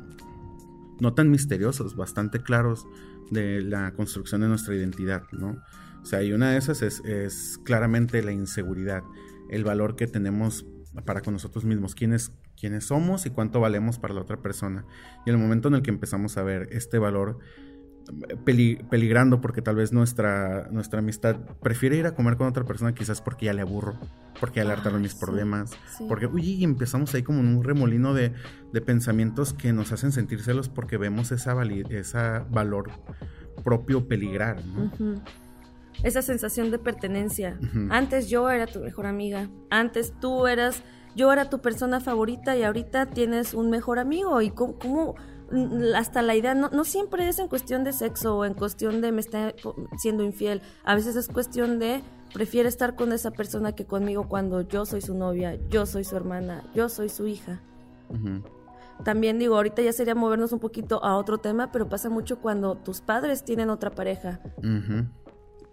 [0.99, 2.87] no tan misteriosos, bastante claros
[3.29, 5.61] de la construcción de nuestra identidad, ¿no?
[6.01, 9.03] O sea, y una de esas es, es claramente la inseguridad,
[9.49, 10.65] el valor que tenemos
[11.05, 14.85] para con nosotros mismos, quiénes, quiénes somos y cuánto valemos para la otra persona.
[15.25, 17.39] Y el momento en el que empezamos a ver este valor
[18.45, 23.21] peligrando porque tal vez nuestra, nuestra amistad prefiere ir a comer con otra persona quizás
[23.21, 23.97] porque ya le aburro,
[24.39, 25.71] porque ya le hartaron mis problemas,
[26.07, 28.33] porque, uy, empezamos ahí como en un remolino de,
[28.85, 31.55] pensamientos que nos hacen sentir celos porque vemos esa,
[31.89, 32.91] esa valor
[33.63, 34.61] propio peligrar,
[36.03, 37.59] Esa sensación de pertenencia.
[37.89, 40.83] Antes yo era tu mejor amiga, antes tú eras,
[41.15, 44.41] yo era tu persona favorita y ahorita tienes un mejor amigo.
[44.41, 45.15] Y cómo
[45.95, 49.11] hasta la idea, no, no siempre es en cuestión de sexo o en cuestión de
[49.11, 49.53] me está
[49.97, 54.61] siendo infiel, a veces es cuestión de prefiere estar con esa persona que conmigo cuando
[54.61, 57.61] yo soy su novia, yo soy su hermana, yo soy su hija.
[59.03, 62.75] También digo, ahorita ya sería movernos un poquito a otro tema, pero pasa mucho cuando
[62.75, 64.39] tus padres tienen otra pareja.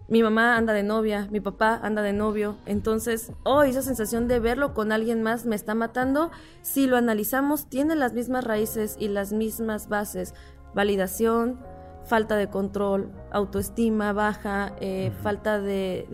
[0.07, 2.57] Mi mamá anda de novia, mi papá anda de novio.
[2.67, 6.31] Entonces, oh, esa sensación de verlo con alguien más me está matando.
[6.61, 10.35] Si lo analizamos, tiene las mismas raíces y las mismas bases.
[10.75, 11.59] Validación,
[12.05, 16.07] falta de control, autoestima baja, eh, falta de,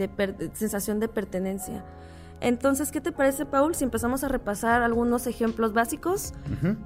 [0.54, 1.84] sensación de pertenencia.
[2.40, 6.34] Entonces, ¿qué te parece, Paul, si empezamos a repasar algunos ejemplos básicos?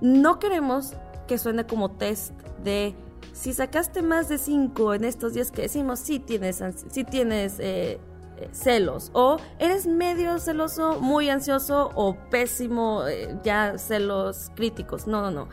[0.02, 0.94] No queremos
[1.28, 2.96] que suene como test de
[3.34, 8.00] si sacaste más de cinco en estos días que decimos, sí tienes, sí tienes eh,
[8.38, 15.08] eh, celos, o eres medio celoso, muy ansioso, o pésimo, eh, ya celos críticos.
[15.08, 15.50] No, no, no.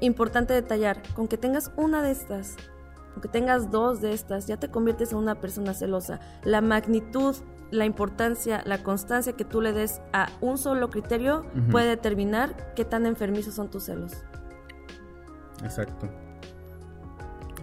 [0.00, 2.56] Importante detallar, con que tengas una de estas,
[3.12, 6.20] con que tengas dos de estas, ya te conviertes en una persona celosa.
[6.42, 7.36] La magnitud,
[7.70, 12.84] la importancia, la constancia que tú le des a un solo criterio puede determinar qué
[12.84, 14.12] tan enfermizos son tus celos.
[15.62, 16.08] Exacto.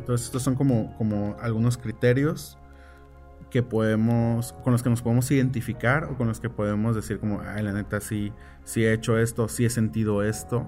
[0.10, 2.58] Entonces estos son como, como algunos criterios
[3.52, 7.41] que podemos, con los que nos podemos identificar o con los que podemos decir como,
[7.41, 10.65] ay, la neta, sí, sí he hecho esto, sí he sentido esto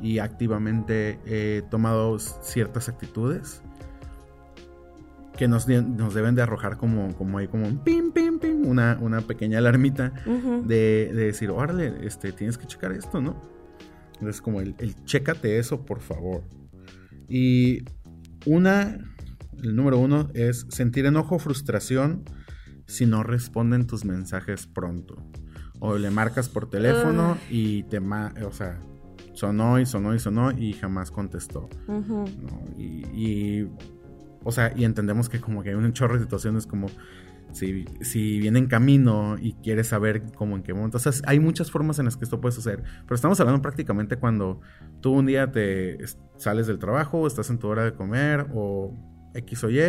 [0.00, 3.62] y activamente he tomado ciertas actitudes
[5.36, 8.96] que nos, nos deben de arrojar como, como ahí como un pim, pim, pim, una,
[9.00, 13.34] una pequeña alarmita de, de, decir, órale, este, tienes que checar esto, ¿no?
[14.12, 16.44] Entonces como el, el chécate eso, por favor.
[17.28, 17.82] Y
[18.46, 18.98] una,
[19.62, 22.24] el número uno es sentir enojo o frustración
[22.86, 25.16] si no responden tus mensajes pronto.
[25.80, 27.98] O le marcas por teléfono y te...
[27.98, 28.80] o sea,
[29.32, 31.68] sonó y sonó y sonó y jamás contestó.
[32.76, 33.66] y,
[34.42, 36.86] o sea, y entendemos que como que hay un chorro de situaciones como
[37.54, 40.96] si, si viene en camino y quieres saber cómo en qué momento.
[40.96, 42.82] O sea, hay muchas formas en las que esto puede suceder.
[43.04, 44.60] Pero estamos hablando prácticamente cuando
[45.00, 45.98] tú un día te
[46.36, 48.92] sales del trabajo, estás en tu hora de comer o
[49.34, 49.80] X o Y,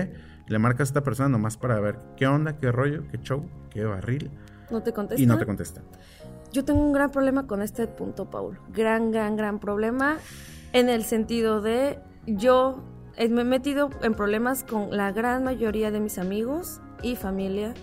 [0.47, 3.84] le marcas a esta persona nomás para ver qué onda, qué rollo, qué show, qué
[3.84, 4.32] barril.
[4.69, 5.21] No te contesta.
[5.21, 5.82] Y no te contesta.
[6.51, 8.60] Yo tengo un gran problema con este punto, Paul.
[8.73, 10.17] Gran, gran, gran problema
[10.71, 12.84] en el sentido de yo
[13.17, 17.73] me he metido en problemas con la gran mayoría de mis amigos y familia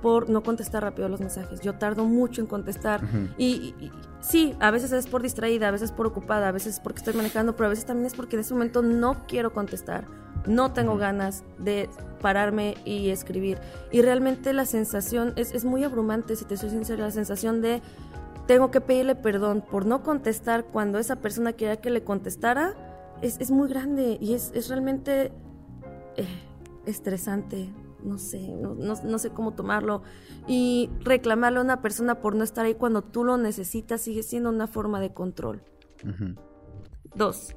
[0.00, 1.60] por no contestar rápido los mensajes.
[1.60, 3.02] Yo tardo mucho en contestar.
[3.38, 3.74] y,
[4.20, 7.56] sí, a veces es por distraída, a veces por ocupada, a veces porque estoy manejando,
[7.56, 10.06] pero a veces también es porque en ese momento no quiero contestar.
[10.46, 13.58] No tengo ganas de pararme y escribir.
[13.92, 17.82] Y realmente la sensación es, es muy abrumante, si te soy sincera, la sensación de
[18.46, 22.74] tengo que pedirle perdón por no contestar cuando esa persona quería que le contestara.
[23.22, 25.30] Es, es muy grande y es, es realmente
[26.16, 26.26] eh,
[26.86, 27.70] estresante
[28.04, 30.02] no sé, no, sé cómo tomarlo.
[30.46, 34.50] Y reclamarle a una persona por no estar ahí cuando tú lo necesitas sigue siendo
[34.50, 35.62] una forma de control.
[37.14, 37.54] Dos.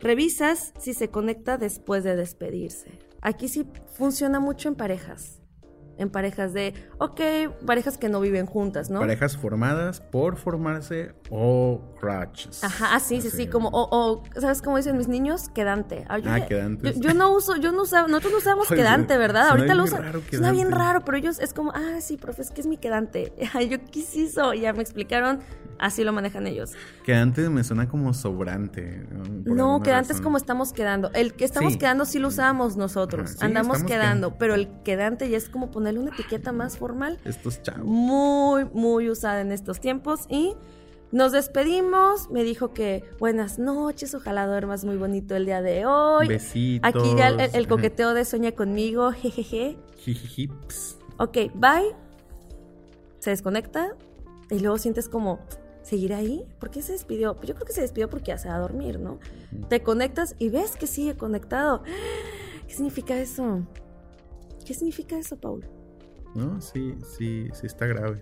[0.00, 2.98] Revisas si se conecta después de despedirse.
[3.22, 5.40] Aquí sí funciona mucho en parejas
[5.98, 7.20] en parejas de, ok,
[7.64, 9.00] parejas que no viven juntas, ¿no?
[9.00, 12.62] Parejas formadas por formarse o crutches.
[12.62, 15.48] Ajá, sí, sí, sí, como, o, ¿sabes cómo dicen mis niños?
[15.48, 16.04] Quedante.
[16.08, 16.94] ah, quedante.
[16.98, 19.48] Yo, no uso, yo no usaba, nosotros no usamos quedante, ¿verdad?
[19.48, 20.04] Ahorita lo usan.
[20.30, 23.32] Suena bien raro, pero ellos es como, ah, sí, profe, es que es mi quedante.
[23.68, 25.40] yo qué hizo, ya me explicaron,
[25.78, 26.72] así lo manejan ellos.
[27.04, 29.06] Quedante me suena como sobrante.
[29.44, 31.10] No, quedante es como estamos quedando.
[31.14, 35.48] El que estamos quedando sí lo usamos nosotros, andamos quedando, pero el quedante ya es
[35.48, 37.18] como poner una etiqueta más formal.
[37.24, 37.84] Estos chavos.
[37.84, 40.26] Muy, muy usada en estos tiempos.
[40.28, 40.54] Y
[41.12, 42.30] nos despedimos.
[42.30, 46.28] Me dijo que buenas noches, ojalá duermas muy bonito el día de hoy.
[46.28, 46.88] Besitos.
[46.88, 49.78] Aquí ya el, coqueteo de sueña conmigo, jejeje.
[51.18, 51.94] Ok, bye.
[53.18, 53.96] Se desconecta
[54.50, 55.40] y luego sientes como,
[55.82, 56.44] ¿seguir ahí?
[56.58, 57.34] ¿Por qué se despidió?
[57.34, 59.18] Pues yo creo que se despidió porque ya se va a dormir, ¿no?
[59.68, 61.82] Te conectas y ves que sigue conectado.
[62.68, 63.62] ¿Qué significa eso?
[64.66, 65.64] ¿Qué significa eso, Paul?
[66.36, 66.60] ¿no?
[66.60, 68.20] Sí, sí, sí está grave.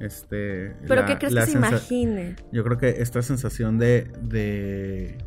[0.00, 2.36] Este, ¿Pero qué crees que se imagine?
[2.52, 4.10] Yo creo que esta sensación de...
[4.22, 5.18] de...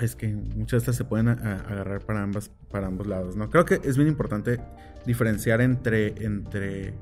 [0.00, 3.50] es que muchas de estas se pueden agarrar para, ambas, para ambos lados, ¿no?
[3.50, 4.58] Creo que es bien importante
[5.06, 6.94] diferenciar entre, entre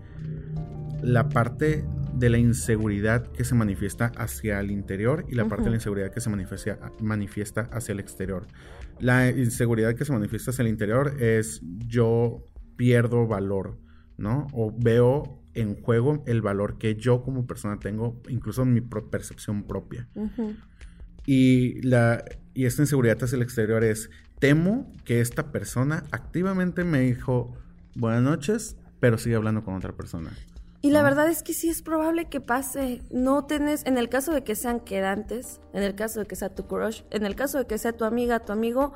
[1.03, 5.71] la parte de la inseguridad que se manifiesta hacia el interior y la parte de
[5.71, 8.47] la inseguridad que se manifiesta, manifiesta hacia el exterior.
[9.01, 12.52] La inseguridad que se manifiesta hacia el interior es yo
[12.83, 13.79] pierdo valor
[14.17, 14.49] ¿no?
[14.53, 19.65] O veo en juego el valor que yo como persona tengo, incluso en mi percepción
[19.65, 20.09] propia.
[21.27, 27.01] y, la, y esta inseguridad hacia el exterior es, temo que esta persona activamente me
[27.01, 27.55] dijo
[27.95, 30.31] buenas noches, pero sigue hablando con otra persona.
[30.81, 33.03] Y la verdad es que sí es probable que pase.
[33.13, 36.53] No tenés, en el caso de que sean quedantes, en el caso de que sea
[36.55, 38.93] tu crush, en el caso de que sea tu amiga, tu amigo,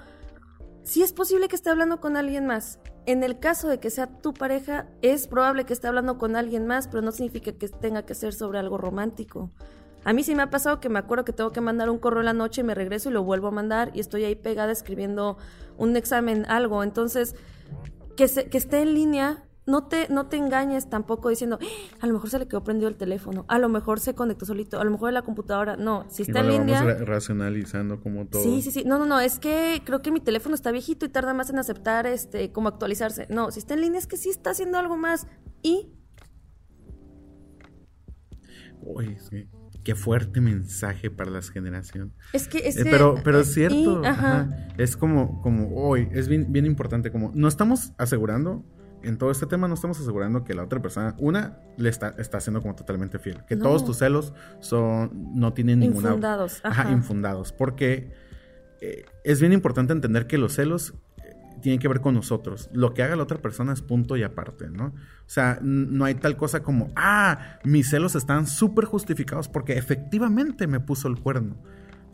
[0.86, 2.78] sí es posible que esté hablando con alguien más.
[3.06, 6.66] En el caso de que sea tu pareja, es probable que esté hablando con alguien
[6.66, 9.50] más, pero no significa que tenga que ser sobre algo romántico.
[10.04, 12.22] A mí sí me ha pasado que me acuerdo que tengo que mandar un correo
[12.22, 15.36] la noche y me regreso y lo vuelvo a mandar y estoy ahí pegada escribiendo
[15.76, 16.84] un examen, algo.
[16.84, 17.34] Entonces,
[18.16, 21.96] que, se, que esté en línea no te, no te engañes tampoco diciendo, ¡Ah!
[22.00, 24.80] a lo mejor se le quedó prendido el teléfono, a lo mejor se conectó solito,
[24.80, 25.76] a lo mejor en la computadora.
[25.76, 26.84] No, si está en línea.
[26.84, 28.42] Vamos racionalizando como todo.
[28.42, 28.84] Sí, sí, sí.
[28.84, 31.58] No, no, no, es que creo que mi teléfono está viejito y tarda más en
[31.58, 33.26] aceptar, este, como actualizarse.
[33.28, 35.26] No, si está en línea es que sí está haciendo algo más.
[35.62, 35.92] Y.
[38.80, 39.48] Uy, sí.
[39.82, 42.12] Qué fuerte mensaje para las generaciones.
[42.32, 44.02] Es que, es eh, pero, pero es cierto.
[44.78, 48.64] Es como, como hoy, es bien, bien importante, como no estamos asegurando
[49.06, 52.40] en todo este tema no estamos asegurando que la otra persona, una, le está, está
[52.40, 53.44] siendo como totalmente fiel.
[53.46, 56.08] Que todos tus celos son, no tienen ninguna...
[56.08, 56.60] Infundados.
[56.64, 57.52] Ajá, infundados.
[57.52, 58.12] Porque
[58.80, 62.68] eh, es bien importante entender que los celos eh, tienen que ver con nosotros.
[62.72, 64.86] Lo que haga la otra persona es punto y aparte, ¿no?
[64.86, 70.66] O sea, no hay tal cosa como, ah, mis celos están súper justificados porque efectivamente
[70.66, 71.56] me puso el cuerno.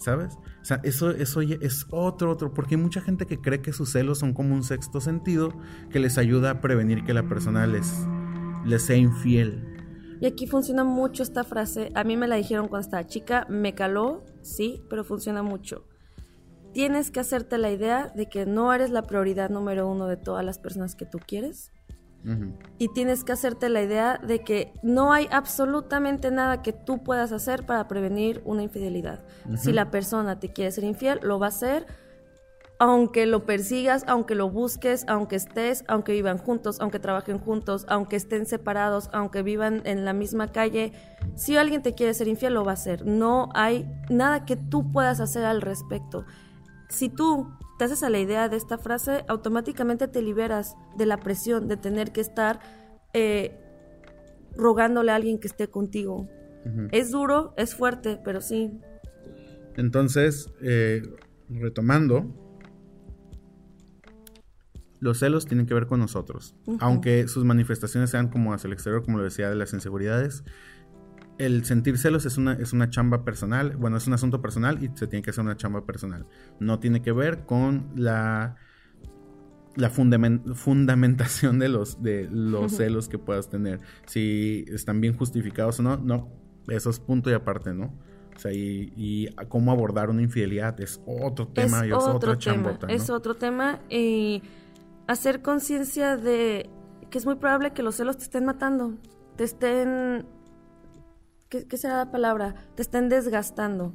[0.03, 0.37] ¿Sabes?
[0.61, 3.93] O sea, eso, eso es otro, otro, porque hay mucha gente que cree que sus
[3.93, 5.53] celos son como un sexto sentido
[5.91, 8.07] que les ayuda a prevenir que la persona les,
[8.65, 9.69] les sea infiel.
[10.21, 11.91] Y aquí funciona mucho esta frase.
[11.95, 15.85] A mí me la dijeron cuando estaba chica, me caló, sí, pero funciona mucho.
[16.73, 20.45] Tienes que hacerte la idea de que no eres la prioridad número uno de todas
[20.45, 21.73] las personas que tú quieres
[22.79, 27.33] y tienes que hacerte la idea de que no hay absolutamente nada que tú puedas
[27.33, 29.25] hacer para prevenir una infidelidad.
[29.57, 31.87] Si la persona te quiere ser infiel, lo va a hacer
[32.83, 38.17] aunque lo persigas, aunque lo busques, aunque estés, aunque vivan juntos, aunque trabajen juntos, aunque
[38.17, 40.91] estén separados, aunque vivan en la misma calle,
[41.37, 43.07] si alguien te quiere ser infiel, lo va a hacer.
[43.07, 46.25] No hay nada que tú puedas hacer al respecto.
[46.89, 51.19] Si tú te haces a la idea de esta frase, automáticamente te liberas de la
[51.19, 52.61] presión de tener que estar
[53.13, 53.59] eh,
[54.57, 56.29] rogándole a alguien que esté contigo.
[56.93, 58.71] Es duro, es fuerte, pero sí.
[59.77, 61.03] Entonces, eh,
[61.49, 62.33] retomando,
[65.01, 66.55] los celos tienen que ver con nosotros.
[66.79, 70.45] Aunque sus manifestaciones sean como hacia el exterior, como lo decía, de las inseguridades,
[71.47, 74.91] el sentir celos es una, es una chamba personal, bueno, es un asunto personal y
[74.97, 76.27] se tiene que hacer una chamba personal.
[76.61, 78.57] No tiene que ver con la,
[79.75, 83.81] la fundamentación de los, de los celos que puedas tener.
[84.07, 86.31] Si están bien justificados o no, no,
[86.69, 87.99] eso es punto y aparte, ¿no?
[88.37, 92.87] O sea, y, cómo abordar una infidelidad es otro tema es y es otra chambota.
[92.87, 94.43] Es otro tema y
[95.09, 96.71] hacer conciencia de
[97.11, 98.97] que es muy probable que los celos te estén matando,
[99.37, 100.25] te estén
[101.61, 102.55] ¿qué, será la palabra?
[102.75, 103.95] Te estén desgastando.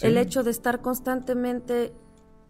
[0.00, 1.94] El hecho de estar constantemente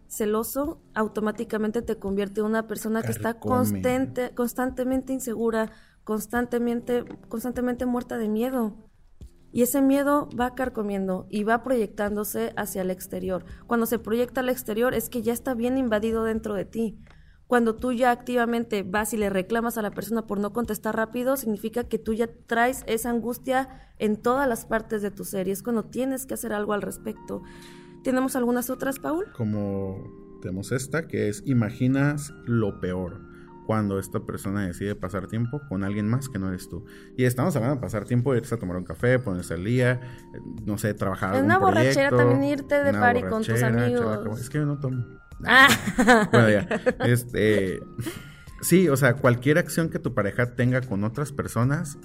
[0.07, 5.71] celoso automáticamente te convierte en una persona que está constante, constantemente insegura,
[6.03, 8.77] constantemente, constantemente muerta de miedo.
[9.51, 13.45] Y ese miedo va carcomiendo y va proyectándose hacia el exterior.
[13.67, 16.99] Cuando se proyecta al exterior es que ya está bien invadido dentro de ti.
[17.47, 21.37] Cuando tú ya activamente vas y le reclamas a la persona por no contestar rápido,
[21.37, 25.51] significa que tú ya traes esa angustia en todas las partes de tu ser y
[25.51, 27.43] es cuando tienes que hacer algo al respecto.
[28.03, 29.25] ¿Tenemos algunas otras, Paul?
[29.35, 33.21] Como tenemos esta, que es imaginas lo peor
[33.65, 36.85] cuando esta persona decide pasar tiempo con alguien más que no eres tú.
[37.17, 39.93] Y estamos hablando de pasar tiempo, irse a tomar un café, ponerse al día,
[40.33, 44.39] eh, no sé, trabajar en una borrachera también irte de party con tus amigos.
[44.39, 45.03] es que yo no tomo.
[45.43, 46.27] Ah.
[46.31, 46.67] Bueno, ya.
[47.05, 47.79] Este,
[48.61, 51.97] sí, o sea, cualquier acción que tu pareja tenga con otras personas,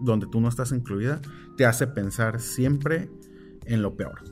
[0.00, 1.20] donde tú no estás incluida,
[1.56, 3.10] te hace pensar siempre
[3.66, 4.22] en lo peor.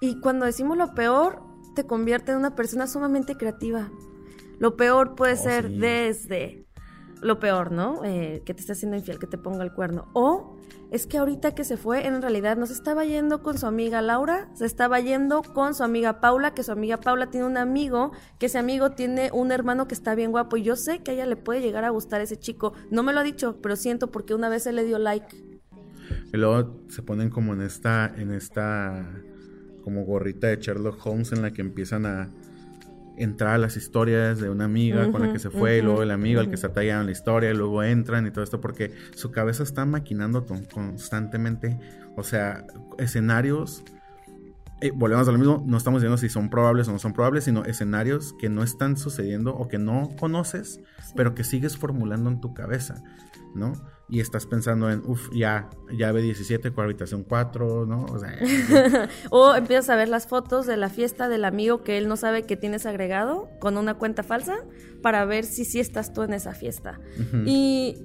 [0.00, 1.42] Y cuando decimos lo peor,
[1.74, 3.90] te convierte en una persona sumamente creativa.
[4.58, 6.65] Lo peor puede oh, ser desde
[7.22, 8.02] lo peor, ¿no?
[8.04, 10.08] Eh, que te esté haciendo infiel, que te ponga el cuerno.
[10.12, 10.56] O
[10.90, 14.02] es que ahorita que se fue, en realidad no se estaba yendo con su amiga
[14.02, 18.12] Laura, se estaba yendo con su amiga Paula, que su amiga Paula tiene un amigo,
[18.38, 21.14] que ese amigo tiene un hermano que está bien guapo y yo sé que a
[21.14, 22.72] ella le puede llegar a gustar ese chico.
[22.90, 25.58] No me lo ha dicho, pero siento porque una vez él le dio like.
[26.32, 29.06] Y luego se ponen como en esta, en esta,
[29.82, 32.30] como gorrita de Sherlock Holmes en la que empiezan a
[33.16, 36.10] entrar a las historias de una amiga con la que se fue, y luego el
[36.10, 39.30] amigo al que se en la historia, y luego entran y todo esto, porque su
[39.30, 41.78] cabeza está maquinando constantemente,
[42.16, 42.66] o sea,
[42.98, 43.82] escenarios.
[44.82, 47.44] Eh, volvemos a lo mismo, no estamos diciendo si son probables o no son probables,
[47.44, 50.80] sino escenarios que no están sucediendo o que no conoces,
[51.14, 53.02] pero que sigues formulando en tu cabeza,
[53.54, 53.72] ¿no?
[54.08, 58.04] Y estás pensando en, uff, ya, llave 17 con habitación 4, ¿no?
[58.04, 58.38] O, sea,
[59.30, 62.44] o empiezas a ver las fotos de la fiesta del amigo que él no sabe
[62.44, 64.58] que tienes agregado con una cuenta falsa
[65.02, 67.00] para ver si sí estás tú en esa fiesta.
[67.44, 67.96] Y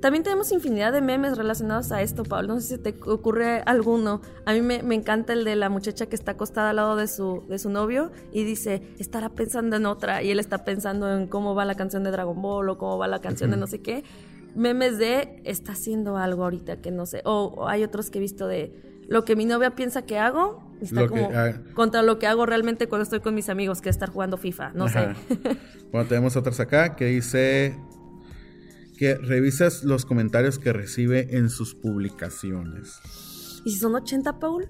[0.00, 2.54] también tenemos infinidad de memes relacionados a esto, Pablo.
[2.54, 4.22] No sé si te ocurre alguno.
[4.46, 7.44] A mí me, encanta el de la muchacha que está acostada al lado de su,
[7.48, 10.22] de su novio y dice, estará pensando en otra.
[10.22, 13.08] Y él está pensando en cómo va la canción de Dragon Ball o cómo va
[13.08, 14.04] la canción de no sé qué
[14.54, 17.22] memes de está haciendo algo ahorita que no sé.
[17.24, 21.08] O, hay otros que he visto de lo que mi novia piensa que hago, está
[21.08, 21.52] como ah.
[21.74, 24.72] contra lo que hago realmente cuando estoy con mis amigos, que es estar jugando FIFA,
[24.74, 25.08] no sé.
[25.92, 27.76] bueno, tenemos otras acá que dice
[28.96, 33.00] que revisas los comentarios que recibe en sus publicaciones.
[33.64, 34.68] ¿Y si son 80, Paul?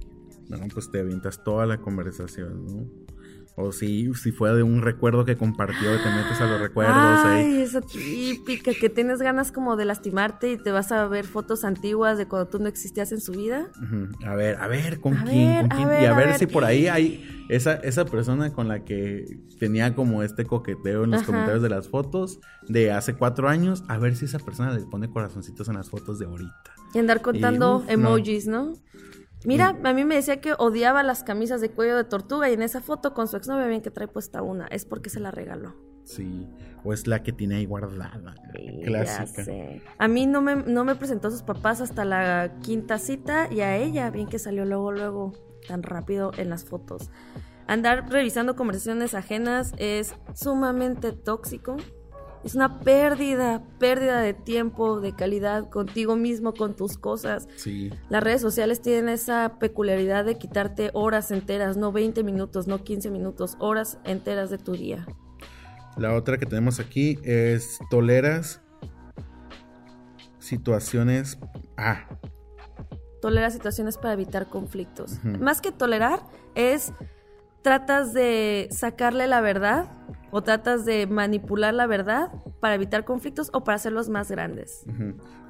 [0.48, 3.09] No, pues te avientas toda la conversación, ¿no?
[3.56, 6.96] O si, si fue de un recuerdo que compartió, te metes a los recuerdos.
[6.96, 11.64] Ay, esa típica, que tienes ganas como de lastimarte y te vas a ver fotos
[11.64, 13.68] antiguas de cuando tú no existías en su vida.
[14.24, 15.68] A ver, a ver, ¿con quién?
[15.68, 16.02] ¿Con quién?
[16.02, 19.26] y a, ver, si por ahí hay esa, esa persona con la que
[19.58, 23.98] tenía como este coqueteo en los comentarios de las fotos de hace cuatro años, a
[23.98, 26.74] ver si esa persona le pone corazoncitos en las fotos de ahorita.
[26.94, 28.72] Y andar contando emojis, ¿no?
[29.44, 32.62] Mira, a mí me decía que odiaba las camisas de cuello de tortuga y en
[32.62, 34.66] esa foto con su exnovia bien que trae puesta una.
[34.66, 35.74] Es porque se la regaló.
[36.04, 36.48] Sí,
[36.84, 38.34] o es la que tiene ahí guardada.
[38.84, 39.44] clásica.
[39.98, 43.60] A mí no me, no me presentó a sus papás hasta la quinta cita y
[43.60, 45.32] a ella, bien que salió luego, luego,
[45.66, 47.10] tan rápido en las fotos.
[47.66, 51.76] Andar revisando conversaciones ajenas es sumamente tóxico
[52.44, 57.48] es una pérdida, pérdida de tiempo, de calidad contigo mismo, con tus cosas.
[57.56, 57.90] Sí.
[58.08, 63.10] Las redes sociales tienen esa peculiaridad de quitarte horas enteras, no 20 minutos, no 15
[63.10, 65.06] minutos, horas enteras de tu día.
[65.96, 68.62] La otra que tenemos aquí es toleras
[70.38, 71.38] situaciones...
[71.76, 72.06] Ah.
[73.20, 75.22] Toleras situaciones para evitar conflictos.
[75.24, 76.20] Más que tolerar
[76.54, 76.92] es
[77.62, 79.99] tratas de sacarle la verdad
[80.30, 84.84] o tratas de manipular la verdad para evitar conflictos o para hacerlos más grandes.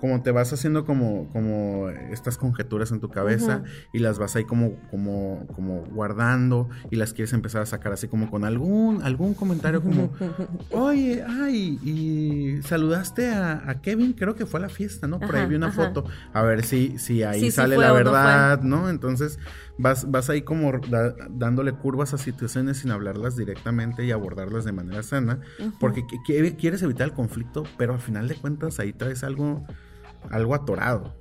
[0.01, 4.45] Como te vas haciendo como, como estas conjeturas en tu cabeza y las vas ahí
[4.45, 9.35] como, como, como guardando y las quieres empezar a sacar así como con algún, algún
[9.35, 10.11] comentario como,
[10.71, 15.21] oye, ay, y saludaste a, Kevin, creo que fue a la fiesta, ¿no?
[15.21, 19.39] Por ahí vi una foto, a ver si, si ahí sale la verdad, no, Entonces
[19.79, 20.73] vas, vas ahí como
[21.31, 24.13] dándole curvas a situaciones sin hablarlas directamente y
[24.59, 25.41] de manera sana,
[25.79, 29.65] porque quieres evitar el conflicto, pero al final de cuentas ahí traes algo,
[30.31, 31.15] algo atorado.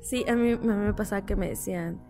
[0.00, 2.00] Sí, a mí, me pasaba que me decían,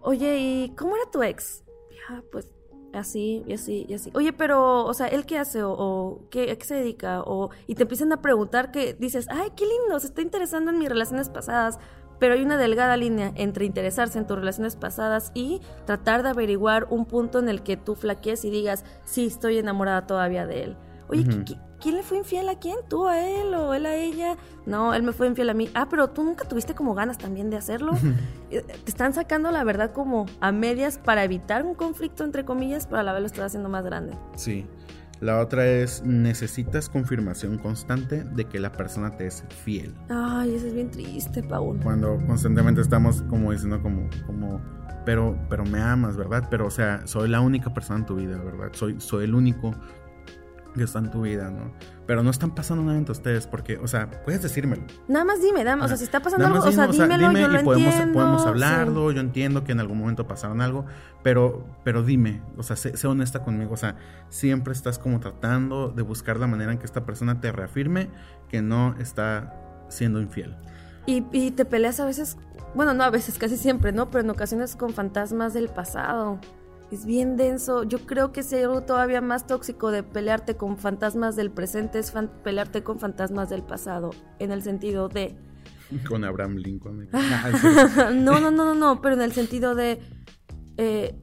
[0.00, 1.64] oye, ¿y cómo era tu ex?
[2.08, 2.48] Ah, pues
[2.92, 4.10] así y así y así.
[4.14, 5.62] Oye, pero, o sea, ¿él qué hace?
[5.62, 7.22] ¿O, qué, a qué se dedica?
[7.22, 10.78] O, y te empiezan a preguntar que dices, ay, qué lindo, se está interesando en
[10.78, 11.78] mis relaciones pasadas
[12.20, 16.86] pero hay una delgada línea entre interesarse en tus relaciones pasadas y tratar de averiguar
[16.90, 20.76] un punto en el que tú flaquees y digas, sí, estoy enamorada todavía de él.
[21.08, 21.24] Oye,
[21.80, 22.76] ¿quién le fue infiel a quién?
[22.88, 24.36] ¿Tú a él o él a ella?
[24.64, 25.68] No, él me fue infiel a mí.
[25.74, 27.94] Ah, pero tú nunca tuviste como ganas también de hacerlo.
[28.52, 32.86] Eh, te están sacando la verdad como a medias para evitar un conflicto, entre comillas,
[32.86, 34.14] pero a la vez lo estás haciendo más grande.
[34.36, 34.66] Sí.
[35.20, 39.94] La otra es, necesitas confirmación constante de que la persona te es fiel.
[40.08, 41.78] Ay, eso es bien triste, Paul.
[41.82, 44.62] Cuando constantemente estamos como diciendo como, como,
[45.04, 46.48] pero, pero me amas, ¿verdad?
[46.50, 48.70] Pero, o sea, soy la única persona en tu vida, ¿verdad?
[48.72, 49.74] Soy, soy el único
[50.74, 51.72] que está en tu vida, ¿no?
[52.06, 54.82] Pero no están pasando nada entre ustedes porque, o sea, puedes decírmelo.
[55.08, 57.62] Nada más dime, dame, o sea, si está pasando algo, o sea, dímelo, yo lo
[57.62, 60.86] podemos, entiendo, podemos hablarlo, yo entiendo que en algún momento pasaron algo,
[61.22, 63.96] pero, pero dime, o sea, sé, honesta conmigo, o sea,
[64.28, 68.08] siempre estás como tratando de buscar la manera en que esta persona te reafirme
[68.48, 69.54] que no está
[69.88, 70.56] siendo infiel.
[71.06, 72.36] Y, y te peleas a veces,
[72.74, 74.10] bueno, no a veces, casi siempre, ¿no?
[74.10, 76.38] Pero en ocasiones con fantasmas del pasado
[76.90, 77.84] es bien denso.
[77.84, 82.12] Yo creo que es algo todavía más tóxico de pelearte con fantasmas del presente es
[82.42, 85.36] pelearte con fantasmas del pasado, en el sentido de...
[86.08, 87.08] Con Abraham Lincoln.
[88.24, 90.00] no, no, no, no, no, pero en el sentido de...
[90.76, 91.20] Eh,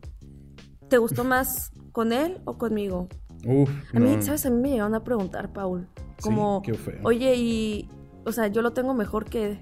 [0.90, 3.10] ¿Te gustó más con él o conmigo?
[3.46, 4.46] Uf, a mí, ¿sabes?
[4.46, 5.88] A mí me llegaron a preguntar, Paul.
[6.22, 6.64] Como,
[7.04, 7.90] oye, y...
[8.26, 9.60] O sea, yo lo tengo mejor que,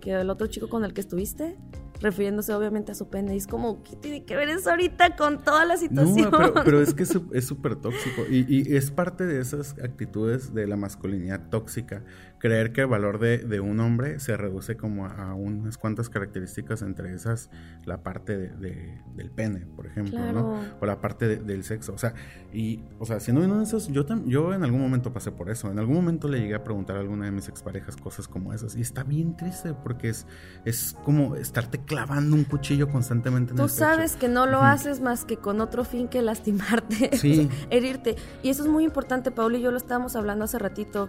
[0.00, 1.56] que el otro chico con el que estuviste
[2.00, 3.34] refiriéndose obviamente a su pene.
[3.34, 6.30] Y es como, ¿qué tiene que ver eso ahorita con toda la situación?
[6.30, 7.10] No, pero, es que es
[7.46, 12.04] súper tóxico y, es parte de esas actitudes de la masculinidad tóxica
[12.38, 17.14] creer que el valor de, un hombre se reduce como a, unas cuantas características, entre
[17.14, 17.50] esas
[17.84, 20.60] la parte de, del pene, por ejemplo, ¿no?
[20.80, 21.92] O la parte del sexo.
[21.92, 22.14] O sea,
[22.52, 25.70] y, o sea, siendo uno de esos, yo, yo en algún momento pasé por eso.
[25.70, 28.76] En algún momento le llegué a preguntar a alguna de mis exparejas cosas como esas.
[28.76, 30.26] Y está bien triste porque es,
[30.64, 35.24] es como estarte clavando un cuchillo constantemente en Tú sabes que no lo haces más
[35.24, 37.10] que con otro fin que lastimarte,
[37.70, 38.16] herirte.
[38.42, 41.08] Y eso es muy importante, Paul y yo lo estábamos hablando hace ratito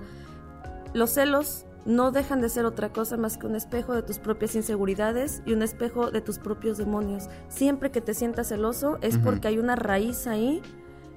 [0.94, 4.56] los celos no dejan de ser otra cosa más que un espejo de tus propias
[4.56, 7.30] inseguridades y un espejo de tus propios demonios.
[7.48, 10.62] Siempre que te sientas celoso es porque hay una raíz ahí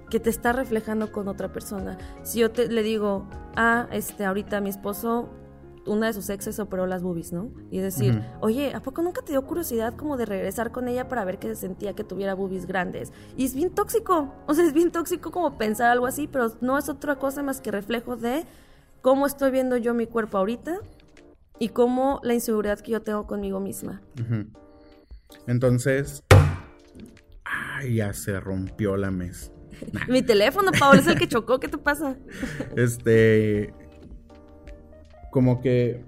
[0.08, 1.98] que te está reflejando con otra persona.
[2.22, 5.30] Si yo te, le digo, ah, este, ahorita mi esposo,
[5.86, 7.50] una de sus exes operó las boobies, ¿no?
[7.70, 11.24] Y decir, oye, ¿a poco nunca te dio curiosidad como de regresar con ella para
[11.24, 13.12] ver qué se sentía que tuviera boobies grandes?
[13.36, 16.78] Y es bien tóxico, o sea, es bien tóxico como pensar algo así, pero no
[16.78, 18.44] es otra cosa más que reflejo de
[19.02, 20.78] cómo estoy viendo yo mi cuerpo ahorita
[21.58, 24.00] y cómo la inseguridad que yo tengo conmigo misma.
[25.46, 26.22] Entonces,
[27.44, 29.52] ay, ya se rompió la mesa.
[30.08, 32.16] mi teléfono, Pablo, es el que chocó, ¿qué te pasa?
[32.76, 33.74] este,
[35.30, 36.04] como que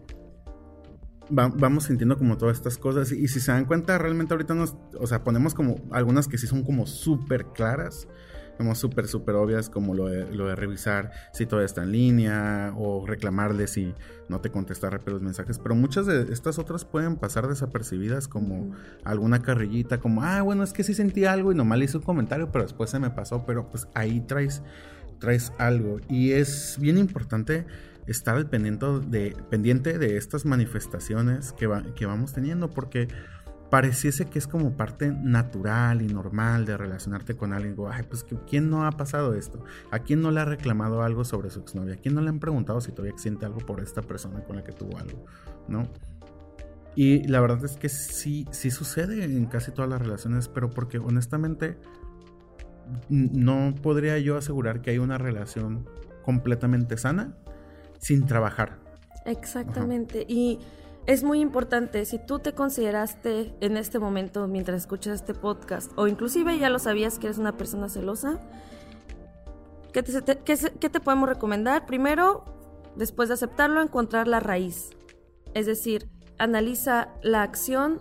[1.30, 5.06] vamos sintiendo como todas estas cosas y, si se dan cuenta, realmente ahorita nos, o
[5.06, 8.06] sea, ponemos como algunas que sí son como súper claras
[8.56, 12.72] como súper, súper obvias, como lo de, lo de revisar si todo está en línea
[12.76, 13.94] o reclamarle si
[14.28, 15.58] no te contesta rápido los mensajes.
[15.58, 18.72] Pero muchas de estas otras pueden pasar desapercibidas, como
[19.04, 22.04] alguna carrillita, como, ah, bueno, es que sí sentí algo y nomás le hice un
[22.04, 23.44] comentario, pero después se me pasó.
[23.46, 24.62] Pero pues ahí traes,
[25.18, 26.00] traes algo.
[26.08, 27.66] Y es bien importante
[28.06, 33.08] estar al pendiente de, pendiente de estas manifestaciones que, que vamos teniendo, porque
[33.74, 37.72] pareciese que es como parte natural y normal de relacionarte con alguien.
[37.72, 39.64] Digo, ay, pues ¿quién no ha pasado esto?
[39.90, 41.94] ¿A quién no le ha reclamado algo sobre su exnovia?
[41.94, 44.62] ¿A quién no le han preguntado si todavía siente algo por esta persona con la
[44.62, 45.24] que tuvo algo?
[45.66, 45.88] ¿No?
[46.94, 50.98] Y la verdad es que sí, sí sucede en casi todas las relaciones, pero porque
[50.98, 51.76] honestamente
[53.10, 55.88] no podría yo asegurar que hay una relación
[56.22, 57.34] completamente sana
[57.98, 58.78] sin trabajar.
[59.26, 60.24] Exactamente.
[60.28, 60.60] Y
[61.06, 66.06] es muy importante, si tú te consideraste en este momento mientras escuchas este podcast, o
[66.06, 68.40] inclusive ya lo sabías que eres una persona celosa,
[69.92, 71.84] ¿qué te, qué te podemos recomendar?
[71.84, 72.44] Primero,
[72.96, 74.90] después de aceptarlo, encontrar la raíz.
[75.52, 78.00] Es decir, analiza la acción,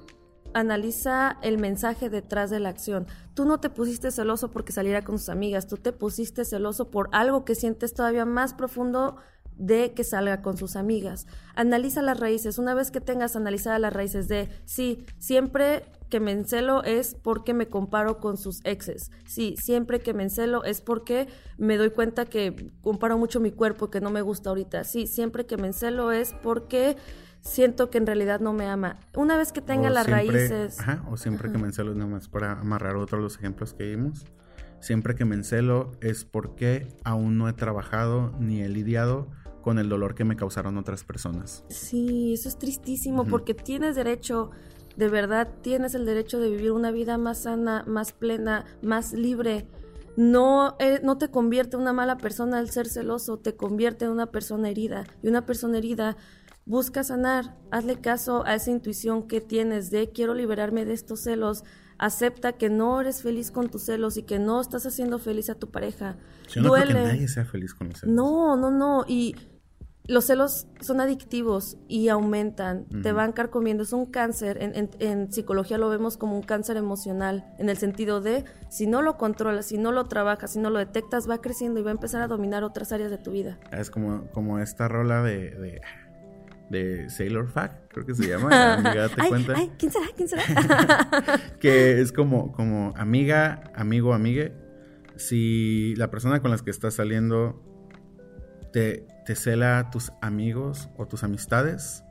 [0.54, 3.08] analiza el mensaje detrás de la acción.
[3.34, 7.10] Tú no te pusiste celoso porque saliera con sus amigas, tú te pusiste celoso por
[7.12, 9.18] algo que sientes todavía más profundo
[9.66, 11.26] de que salga con sus amigas.
[11.56, 12.58] Analiza las raíces.
[12.58, 17.54] Una vez que tengas analizadas las raíces de, sí, siempre que me encelo es porque
[17.54, 19.10] me comparo con sus exes.
[19.26, 23.90] Sí, siempre que me encelo es porque me doy cuenta que comparo mucho mi cuerpo
[23.90, 24.84] que no me gusta ahorita.
[24.84, 26.98] Sí, siempre que me encelo es porque
[27.40, 29.00] siento que en realidad no me ama.
[29.16, 30.78] Una vez que tenga las raíces...
[30.82, 34.26] Ajá, o siempre que me encelo, nomás para amarrar otro de los ejemplos que vimos.
[34.82, 39.30] Siempre que me encelo es porque aún no he trabajado ni he lidiado
[39.64, 41.64] con el dolor que me causaron otras personas.
[41.70, 44.52] Sí, eso es tristísimo porque tienes derecho,
[44.96, 49.66] de verdad, tienes el derecho de vivir una vida más sana, más plena, más libre.
[50.16, 54.12] No, eh, no te convierte en una mala persona el ser celoso, te convierte en
[54.12, 55.06] una persona herida.
[55.24, 56.18] Y una persona herida
[56.66, 61.64] busca sanar, hazle caso a esa intuición que tienes de quiero liberarme de estos celos,
[61.98, 65.56] acepta que no eres feliz con tus celos y que no estás haciendo feliz a
[65.56, 66.18] tu pareja.
[66.50, 66.92] Yo no Duele.
[66.92, 68.16] Creo que nadie sea feliz con los celos.
[68.16, 69.06] No, no, no.
[69.08, 69.36] Y
[70.06, 75.90] los celos son adictivos y aumentan, te van carcomiendo, es un cáncer, en, psicología lo
[75.90, 79.94] vemos como un cáncer emocional, en el sentido de si no lo controlas, si no
[79.94, 82.92] lo trabajas, si no lo detectas, va creciendo y va a empezar a dominar otras
[82.92, 83.58] áreas de tu vida.
[83.72, 85.82] Es como, como esta rola de,
[86.70, 89.54] de, Sailor Fact, creo que se llama, amiga, ¿te cuenta?
[89.56, 90.06] Ay, ¿quién será?
[90.18, 90.44] ¿quién será?
[91.60, 94.54] que es como, como amiga, amigo, amigue,
[95.16, 97.73] si la persona con la que estás saliendo
[98.74, 102.04] te, te cela tus amigos o tus amistades,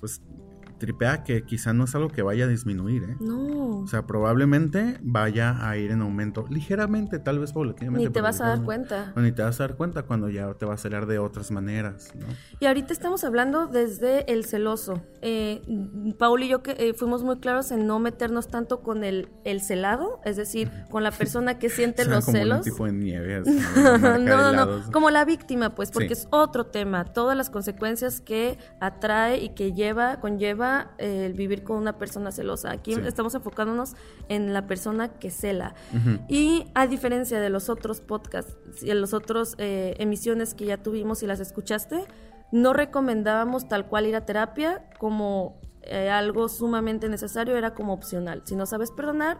[0.00, 0.22] pues
[0.84, 3.16] tripea que quizá no es algo que vaya a disminuir, ¿eh?
[3.20, 3.78] No.
[3.78, 8.08] O sea, probablemente vaya a ir en aumento ligeramente, tal vez paulatinamente.
[8.08, 9.12] Ni te vas a dar cuenta.
[9.16, 12.12] ni te vas a dar cuenta cuando ya te va a celar de otras maneras,
[12.14, 12.26] ¿no?
[12.60, 15.02] Y ahorita estamos hablando desde el celoso.
[15.22, 15.62] Eh,
[16.18, 19.60] Paul y yo que eh, fuimos muy claros en no meternos tanto con el, el
[19.60, 22.58] celado, es decir, con la persona que siente los como celos.
[22.58, 23.42] Un tipo de nieve,
[23.76, 27.04] no, no, no, como la víctima, pues, porque es otro tema.
[27.04, 32.70] Todas las consecuencias que atrae y que lleva, conlleva el vivir con una persona celosa.
[32.70, 33.94] Aquí estamos enfocándonos
[34.28, 35.74] en la persona que cela.
[36.28, 40.82] Y a diferencia de los otros podcasts y de las otras eh, emisiones que ya
[40.82, 42.04] tuvimos y las escuchaste,
[42.52, 48.42] no recomendábamos tal cual ir a terapia como eh, algo sumamente necesario, era como opcional.
[48.44, 49.38] Si no sabes perdonar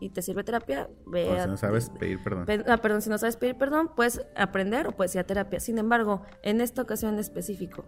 [0.00, 2.46] y te sirve terapia, ve o si no sabes pedir perdón.
[2.66, 5.60] ah, perdón, si no sabes pedir perdón, puedes aprender o puedes ir a terapia.
[5.60, 7.84] Sin embargo, en esta ocasión en específico,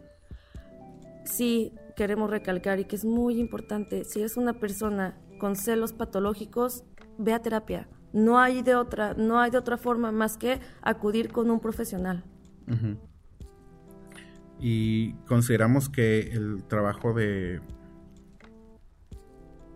[1.31, 6.85] sí queremos recalcar y que es muy importante, si es una persona con celos patológicos,
[7.18, 7.89] ve a terapia.
[8.12, 12.24] No hay de otra, no hay de otra forma más que acudir con un profesional.
[14.59, 17.61] Y consideramos que el trabajo de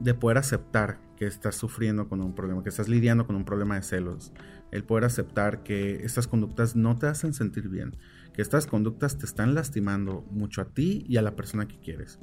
[0.01, 3.77] de poder aceptar que estás sufriendo con un problema, que estás lidiando con un problema
[3.77, 4.33] de celos,
[4.71, 7.97] el poder aceptar que estas conductas no te hacen sentir bien,
[8.35, 12.18] que estas conductas te están lastimando mucho a ti y a la persona que quieres.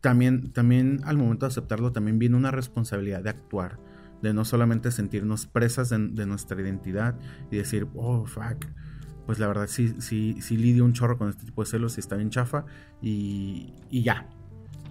[0.00, 3.78] También, también al momento de aceptarlo, también viene una responsabilidad de actuar,
[4.22, 7.18] de no solamente sentirnos presas de, nuestra identidad
[7.50, 8.66] y decir, oh, fuck,
[9.24, 12.00] pues la verdad sí, sí, sí lidio un chorro con este tipo de celos y
[12.00, 12.66] está bien chafa
[13.00, 14.28] y, y ya,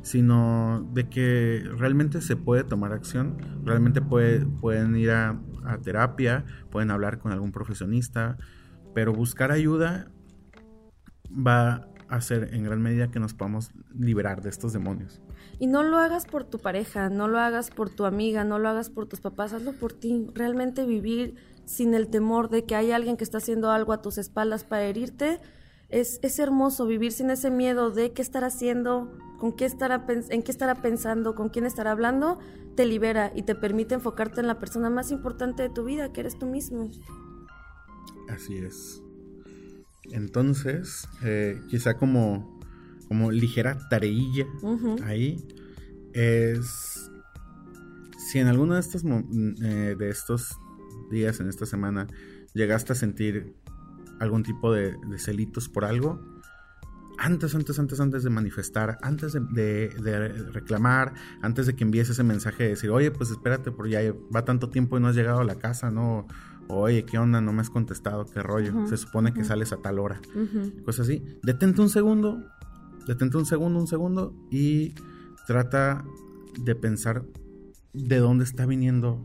[0.03, 5.39] sino de que realmente se puede tomar acción, realmente puede, pueden ir a,
[5.81, 8.37] terapia, pueden hablar con algún profesionista,
[8.93, 10.07] pero buscar ayuda
[11.29, 15.21] va a hacer en gran medida que nos podamos liberar de estos demonios.
[15.59, 18.69] Y no lo hagas por tu pareja, no lo hagas por tu amiga, no lo
[18.69, 20.27] hagas por tus papás, hazlo por ti.
[20.33, 21.35] Realmente vivir
[21.65, 24.83] sin el temor de que hay alguien que está haciendo algo a tus espaldas para
[24.83, 25.39] herirte,
[25.89, 30.41] es, es hermoso vivir sin ese miedo de qué estar haciendo, con qué estará, en
[30.41, 32.39] qué estará pensando, con quién estará hablando,
[32.75, 36.21] te libera y te permite enfocarte en la persona más importante de tu vida, que
[36.21, 36.89] eres tú mismo.
[38.29, 39.01] Así es.
[40.11, 42.59] Entonces, eh, quizá como,
[43.07, 44.45] como ligera tareilla
[45.03, 45.45] ahí,
[46.13, 47.09] es
[48.17, 50.57] si en alguno de estos, eh, de estos
[51.09, 52.07] días, en esta semana,
[52.53, 53.55] llegaste a sentir
[54.19, 56.33] algún tipo de celitos por algo,
[57.17, 59.89] antes, antes, antes, antes de manifestar, antes de,
[60.51, 64.01] reclamar, antes de que envíes ese mensaje de decir, oye, pues espérate, porque ya
[64.35, 66.27] va tanto tiempo y no has llegado a la casa, ¿no?
[66.67, 67.41] Oye, ¿qué onda?
[67.41, 68.87] No me has contestado, ¿qué rollo?
[68.87, 70.21] Se supone que sales a tal hora.
[70.85, 71.23] Cosas así.
[71.43, 72.43] Detente un segundo,
[73.07, 74.93] detente un segundo, un segundo y
[75.47, 76.05] trata
[76.57, 77.25] de pensar
[77.93, 79.23] de dónde está viniendo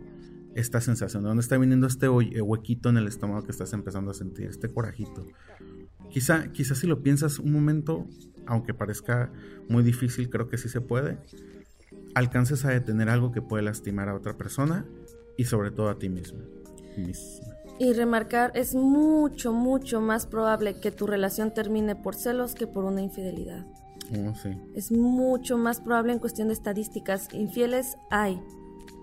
[0.54, 4.14] esta sensación, de dónde está viniendo este huequito en el estómago que estás empezando a
[4.14, 5.26] sentir, este corajito.
[6.10, 8.06] Quizá, quizá si lo piensas un momento,
[8.46, 9.30] aunque parezca
[9.68, 11.18] muy difícil, creo que sí se puede,
[12.14, 14.86] alcances a detener algo que puede lastimar a otra persona
[15.36, 16.40] y sobre todo a ti mismo.
[17.78, 22.84] Y remarcar, es mucho, mucho más probable que tu relación termine por celos que por
[22.84, 23.64] una infidelidad.
[24.12, 24.50] Oh, sí.
[24.74, 27.28] Es mucho más probable en cuestión de estadísticas.
[27.32, 28.40] Infieles hay,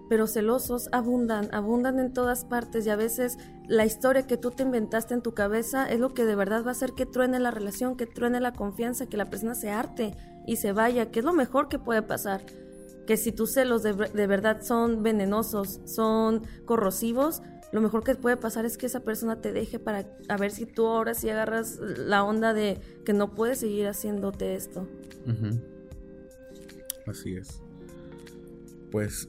[0.09, 3.37] pero celosos abundan, abundan en todas partes y a veces
[3.67, 6.69] la historia que tú te inventaste en tu cabeza es lo que de verdad va
[6.69, 10.15] a hacer que truene la relación, que truene la confianza, que la persona se arte
[10.45, 12.45] y se vaya, que es lo mejor que puede pasar.
[13.07, 17.41] Que si tus celos de, verdad son venenosos, son corrosivos,
[17.75, 20.65] lo mejor que puede pasar es que esa persona te deje para a ver si
[20.65, 24.87] tú ahora sí agarras la onda de que no puedes seguir haciéndote esto.
[27.05, 27.61] Así es.
[28.91, 29.27] Pues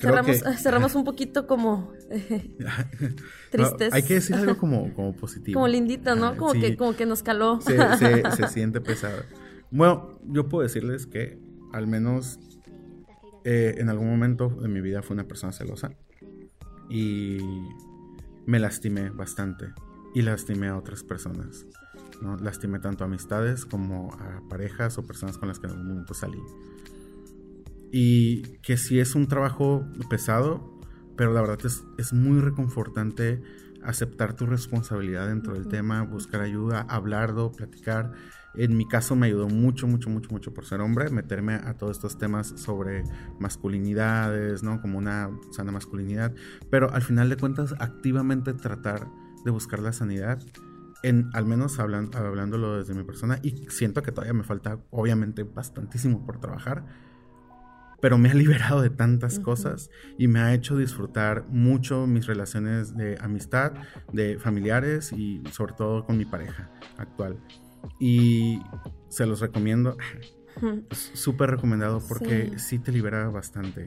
[0.56, 1.92] cerramos, un poquito como
[3.50, 3.92] tristes.
[3.92, 5.56] hay que decir algo como, como positivo.
[5.56, 6.38] Como lindito, ¿no?
[6.38, 7.60] Como, que, como que nos caló.
[7.60, 7.76] Se,
[8.36, 9.22] se, siente pesado.
[9.70, 11.38] Bueno, yo puedo decirles que
[11.74, 12.40] al menos
[13.44, 15.92] eh, en algún momento de mi vida fui una persona celosa
[16.92, 17.38] y
[18.44, 19.72] me lastimé bastante
[20.14, 21.64] y lastimé a otras personas.
[22.20, 22.36] ¿no?
[22.36, 26.12] Lastimé tanto a amistades como a parejas o personas con las que en algún momento
[26.12, 26.42] salí.
[27.90, 30.78] Y que sí es un trabajo pesado,
[31.16, 33.42] pero la verdad es, es muy reconfortante
[33.82, 38.12] aceptar tu responsabilidad dentro del tema, buscar ayuda, hablarlo, platicar.
[38.54, 41.96] En mi caso me ayudó mucho, mucho, mucho, mucho por ser hombre, meterme a todos
[41.96, 43.04] estos temas sobre
[43.38, 44.80] masculinidades, ¿no?
[44.80, 46.34] Como una sana masculinidad.
[46.70, 49.08] Pero al final de cuentas, activamente tratar
[49.44, 50.38] de buscar la sanidad,
[51.02, 55.42] en, al menos hablando, hablándolo desde mi persona, y siento que todavía me falta, obviamente,
[55.42, 56.84] bastantísimo por trabajar
[58.02, 59.88] pero me ha liberado de tantas cosas
[60.18, 63.72] y me ha hecho disfrutar mucho mis relaciones de amistad,
[64.12, 67.38] de familiares y sobre todo con mi pareja actual.
[67.98, 68.60] Y
[69.08, 69.96] se los recomiendo.
[70.90, 72.78] Súper recomendado porque sí.
[72.78, 73.86] te libera bastante.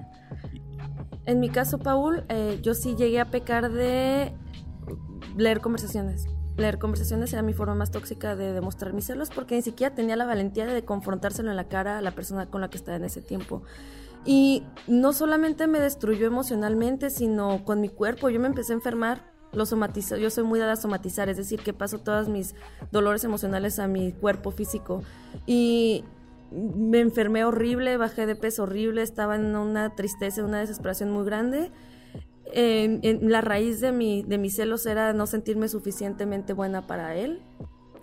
[1.26, 4.34] En mi caso, Paul, eh, yo sí llegué a pecar de
[5.38, 6.28] leer conversaciones.
[6.58, 10.16] Leer conversaciones era mi forma más tóxica de demostrar mis celos porque ni siquiera tenía
[10.16, 13.04] la valentía de confrontárselo en la cara a la persona con la que estaba en
[13.04, 13.64] ese tiempo.
[14.26, 18.30] Y no solamente me destruyó emocionalmente, sino con mi cuerpo.
[18.30, 21.62] Yo me empecé a enfermar lo somatizo, yo soy muy dada a somatizar, es decir,
[21.62, 22.56] que paso todos mis
[22.92, 25.04] dolores emocionales a mi cuerpo físico.
[25.46, 26.04] Y
[26.52, 31.72] me enfermé horrible, bajé de peso horrible, estaba en una tristeza, una desesperación muy grande.
[32.54, 37.42] En, la raíz de, mi, de mis celos era no sentirme suficientemente buena para él.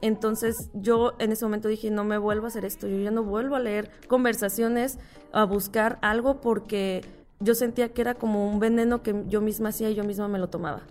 [0.02, 3.22] Entonces yo en ese momento dije, no me vuelvo a hacer esto, yo ya no
[3.22, 4.98] vuelvo a leer conversaciones,
[5.32, 7.02] a buscar algo porque
[7.38, 10.40] yo sentía que era como un veneno que yo misma hacía y yo misma me
[10.40, 10.82] lo tomaba.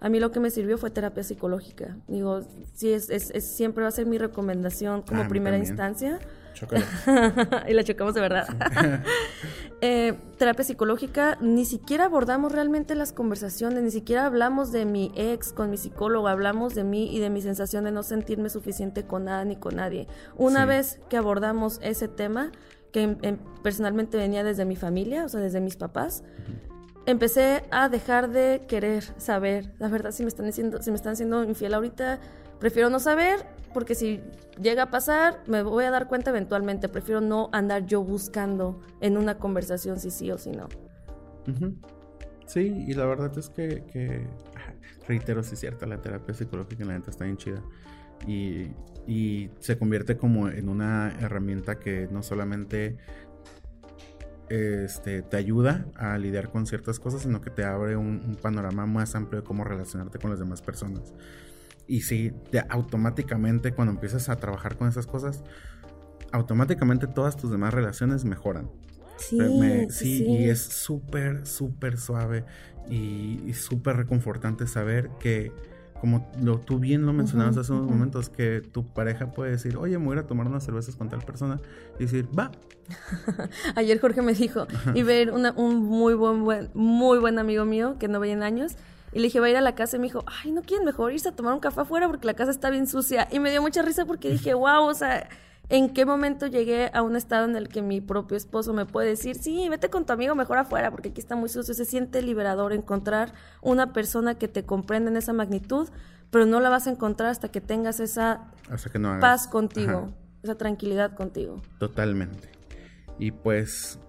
[0.00, 1.96] A mí lo que me sirvió fue terapia psicológica.
[2.08, 2.40] Digo,
[2.72, 6.18] sí, es, es, siempre va a ser mi recomendación como ah, primera instancia.
[7.68, 8.46] y la chocamos de verdad.
[9.82, 15.54] Eh, terapia psicológica, ni siquiera abordamos realmente las conversaciones, ni siquiera hablamos de mi ex
[15.54, 19.24] con mi psicólogo, hablamos de mí y de mi sensación de no sentirme suficiente con
[19.24, 20.06] nada ni con nadie.
[20.36, 22.52] Una vez que abordamos ese tema,
[22.92, 26.24] que personalmente venía desde mi familia, o sea, desde mis papás,
[27.06, 31.12] empecé a dejar de querer saber, la verdad, si me están diciendo, si me están
[31.12, 32.20] haciendo infiel ahorita,
[32.58, 34.20] prefiero no saber, porque si
[34.60, 39.16] llega a pasar, me voy a dar cuenta eventualmente, prefiero no andar yo buscando en
[39.16, 40.68] una conversación si sí o si no.
[42.46, 44.26] Sí, y la verdad es que,
[45.08, 47.62] reitero, sí es cierto, la terapia psicológica en la gente está bien chida.
[48.26, 48.72] Y,
[49.06, 52.98] y se convierte como en una herramienta que no solamente
[54.50, 59.14] este, te ayuda a lidiar con ciertas cosas, sino que te abre un, panorama más
[59.14, 61.14] amplio de cómo relacionarte con las demás personas.
[61.86, 62.32] Y si
[62.68, 65.44] automáticamente cuando empiezas a trabajar con esas cosas,
[66.32, 68.70] automáticamente todas tus demás relaciones mejoran.
[69.18, 69.38] Sí,
[69.90, 72.44] sí, y es súper, súper suave
[72.88, 75.52] y, y súper reconfortante saber que
[76.00, 79.98] como lo, tú bien lo mencionabas hace unos momentos, que tu pareja puede decir, oye,
[79.98, 81.60] me voy a, tomar unas cervezas con tal persona,
[81.98, 82.50] y decir, va.
[83.76, 88.08] Ayer Jorge me dijo, y ver un muy buen, buen, muy buen amigo mío que
[88.08, 88.72] no veía en años,
[89.12, 90.86] y le dije, va a ir a la casa, y me dijo, ay, ¿no quieren
[90.86, 93.28] mejor irse a tomar un café afuera porque la casa está bien sucia?
[93.30, 95.28] Y me dio mucha risa porque dije, wow, o sea
[95.70, 99.10] ¿En qué momento llegué a un estado en el que mi propio esposo me puede
[99.10, 101.74] decir, sí, vete con tu amigo mejor afuera porque aquí está muy sucio?
[101.74, 105.88] Se siente liberador encontrar una persona que te comprenda en esa magnitud,
[106.30, 108.50] pero no la vas a encontrar hasta que tengas esa
[109.20, 110.12] paz contigo,
[110.42, 111.62] esa tranquilidad contigo.
[111.78, 112.50] Totalmente.
[113.20, 114.00] Y pues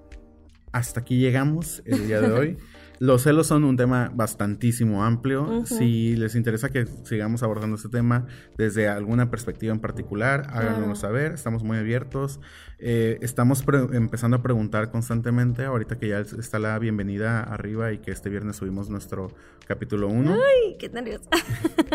[0.72, 2.57] hasta aquí llegamos el día de hoy.
[3.02, 5.66] Los celos son un tema bastantísimo amplio.
[5.66, 8.28] Si les interesa que sigamos abordando este tema
[8.60, 11.32] desde alguna perspectiva en particular, háganoslo saber.
[11.32, 12.39] Estamos muy abiertos.
[12.78, 18.12] Eh, estamos empezando a preguntar constantemente, ahorita que ya está la bienvenida arriba y que
[18.12, 19.30] este viernes subimos nuestro
[19.66, 20.34] capítulo 1.
[20.34, 21.22] ¡Ay, qué nervios!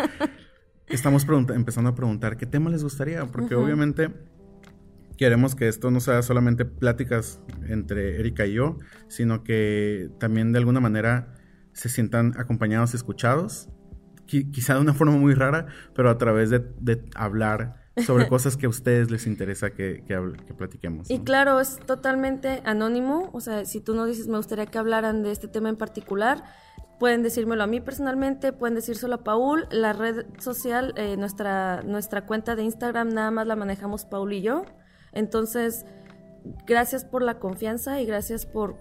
[0.89, 4.11] estamos empezando a preguntar qué tema les gustaría, porque obviamente
[5.17, 10.59] queremos que esto no sea solamente pláticas entre Erika y yo, sino que también de
[10.59, 11.35] alguna manera
[11.73, 13.69] se sientan acompañados y escuchados,
[14.27, 18.69] quizá de una forma muy rara, pero a través de, hablar sobre cosas que a
[18.69, 21.11] ustedes les interesa que, que, platiquemos.
[21.11, 25.23] Y claro, es totalmente anónimo, o sea, si tú no dices me gustaría que hablaran
[25.23, 26.45] de este tema en particular,
[26.99, 32.27] pueden decírmelo a mí personalmente, pueden decírselo a Paul, la red social, eh, nuestra, nuestra
[32.27, 34.65] cuenta de Instagram nada más la manejamos Paul y yo.
[35.17, 35.87] Entonces,
[36.67, 38.77] gracias por la confianza y gracias por,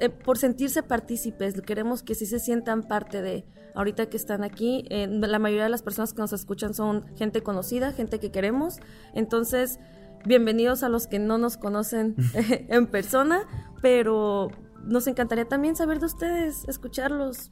[0.00, 1.60] eh, por, sentirse partícipes.
[1.60, 3.44] Queremos que sí se sientan parte de,
[3.74, 7.42] ahorita que están aquí, eh, la mayoría de las personas que nos escuchan son gente
[7.42, 8.78] conocida, gente que queremos.
[9.12, 9.80] Entonces,
[10.24, 12.14] bienvenidos a los que no nos conocen
[12.68, 13.42] en persona,
[13.82, 14.50] pero
[14.84, 17.50] nos encantaría también saber de ustedes, escucharlos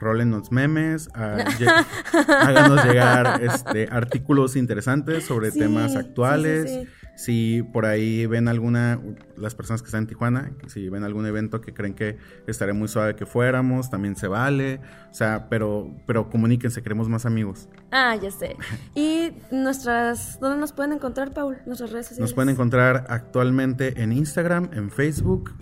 [0.00, 6.86] los memes, háganos llegar este, artículos interesantes sobre temas actuales.
[7.16, 9.00] si por ahí ven alguna,
[9.36, 12.88] las personas que están en Tijuana, si ven algún evento que creen que estaría muy
[12.88, 14.80] suave que fuéramos, también se vale.
[15.10, 17.68] O sea, pero, pero comuníquense, queremos más amigos.
[17.90, 18.56] Ah, ya sé.
[18.94, 21.58] Y nuestras, ¿dónde nos pueden encontrar, Paul?
[21.66, 22.30] Nuestras redes sociales.
[22.30, 25.52] Nos pueden encontrar actualmente en Instagram, en Facebook,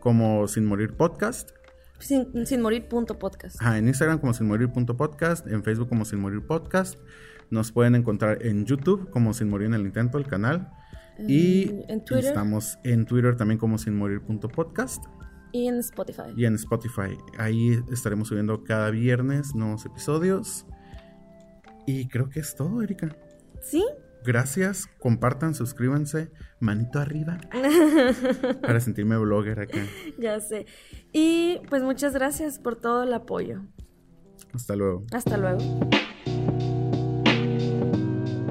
[0.00, 1.50] como Sin Morir Podcast.
[2.04, 3.56] Sin, sin morir punto podcast.
[3.62, 6.98] en Instagram como sin morir punto podcast, en Facebook como sin morir podcast.
[7.48, 10.70] Nos pueden encontrar en YouTube como sin morir en el intento, el canal.
[11.18, 12.26] y en Twitter.
[12.26, 15.02] estamos en Twitter también como sin morir punto podcast.
[15.52, 16.34] Y en Spotify.
[16.36, 17.16] Y en Spotify.
[17.38, 20.66] Ahí estaremos subiendo cada viernes nuevos episodios.
[21.86, 23.16] Y creo que es todo, Erika.
[23.62, 23.82] Sí,
[24.24, 26.30] Gracias, compartan, suscríbanse,
[26.64, 27.38] manito arriba.
[28.62, 29.78] para sentirme blogger acá.
[30.18, 30.66] Ya sé.
[31.12, 33.62] Y pues muchas gracias por todo el apoyo.
[34.52, 35.04] Hasta luego.
[35.12, 35.58] Hasta luego.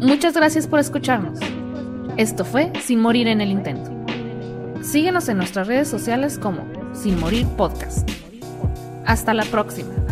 [0.02, 1.40] Muchas gracias por escucharnos.
[2.18, 3.92] Esto fue Sin Morir en el Intento.
[4.82, 8.10] Síguenos en nuestras redes sociales como Sin Morir Podcast.
[9.06, 10.03] Hasta la próxima.